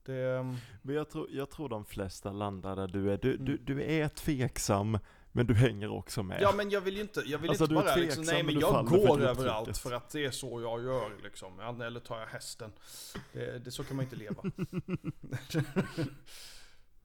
[0.05, 3.17] det Men jag tror, jag tror de flesta landar där du är.
[3.17, 3.65] Du, du, Mm.
[3.65, 4.99] du är tveksam,
[5.31, 6.41] men du hänger också med.
[6.41, 8.43] Ja men jag vill ju inte, jag vill Alltså, inte du bara liksom, tveksam, nej
[8.43, 9.37] men men du jag för går grupptrycket.
[9.39, 11.59] överallt för att det är så jag gör liksom.
[11.59, 12.71] Eller tar jag hästen.
[13.33, 14.43] Det, det, så kan man inte leva.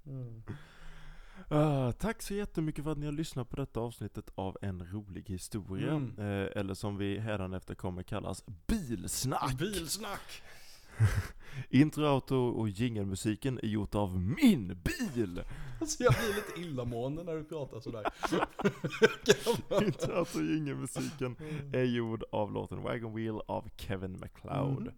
[0.07, 0.43] mm.
[1.51, 5.29] Ah, tack så jättemycket för att ni har lyssnat på detta avsnittet av En rolig
[5.29, 5.91] historia.
[5.93, 6.19] Mm.
[6.19, 9.59] Eh, eller som vi hädanefter kommer kallas, Bilsnack!
[9.59, 10.43] Bilsnack!
[11.71, 15.43] Intro, outro och jingelmusiken är gjort av min bil!
[15.81, 18.07] Alltså jag blir lite illamående när du pratar sådär.
[19.85, 21.37] Intro, outro och jingelmusiken
[21.73, 24.79] är gjord av låten Wagon Wheel av Kevin MacLeod.
[24.79, 24.95] Mm.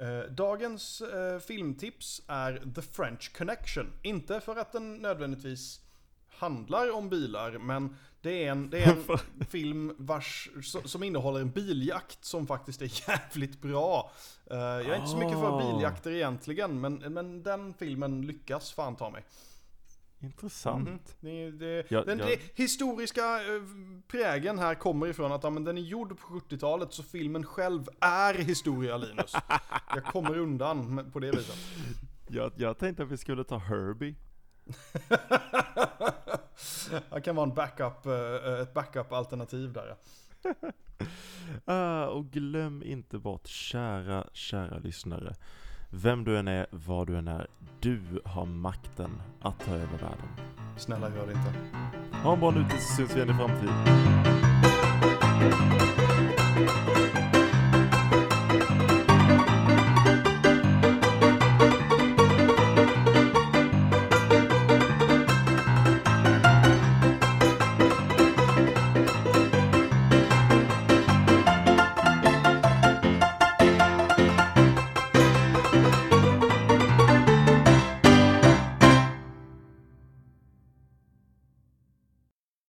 [0.00, 3.92] Eh, dagens eh, filmtips är The French Connection.
[4.02, 5.80] Inte för att den nödvändigtvis
[6.38, 9.18] handlar om bilar, men det är en, det är en
[9.50, 14.10] film vars, so- som innehåller en biljakt som faktiskt är jävligt bra.
[14.50, 15.72] Eh, jag är inte så mycket för Ah.
[15.72, 19.24] biljakter egentligen, men, men den filmen lyckas fan ta mig.
[20.20, 20.88] Intressant.
[20.88, 20.98] Mhm.
[21.20, 22.24] Det, det, Ja, den ja.
[22.26, 23.62] det historiska eh,
[24.08, 27.88] prägen här kommer ifrån att ja, men den är gjord på 70-talet så filmen själv
[28.00, 29.32] är historia Linus.
[29.94, 31.56] Jag kommer undan på det viset.
[32.28, 34.14] Jag, jag tänkte att vi skulle ta Herbie.
[37.10, 39.94] Jag kan vara en backup, eh, ett backup-alternativ där.
[41.64, 45.34] Ah, och glöm inte bort, kära, kära lyssnare.
[45.90, 47.46] Vem du än är, vad du än är,
[47.80, 50.28] du har makten att ta över världen.
[50.76, 51.52] Snälla gör det inte.
[52.22, 53.74] Ha en bra nu tills vi syns igen i framtiden.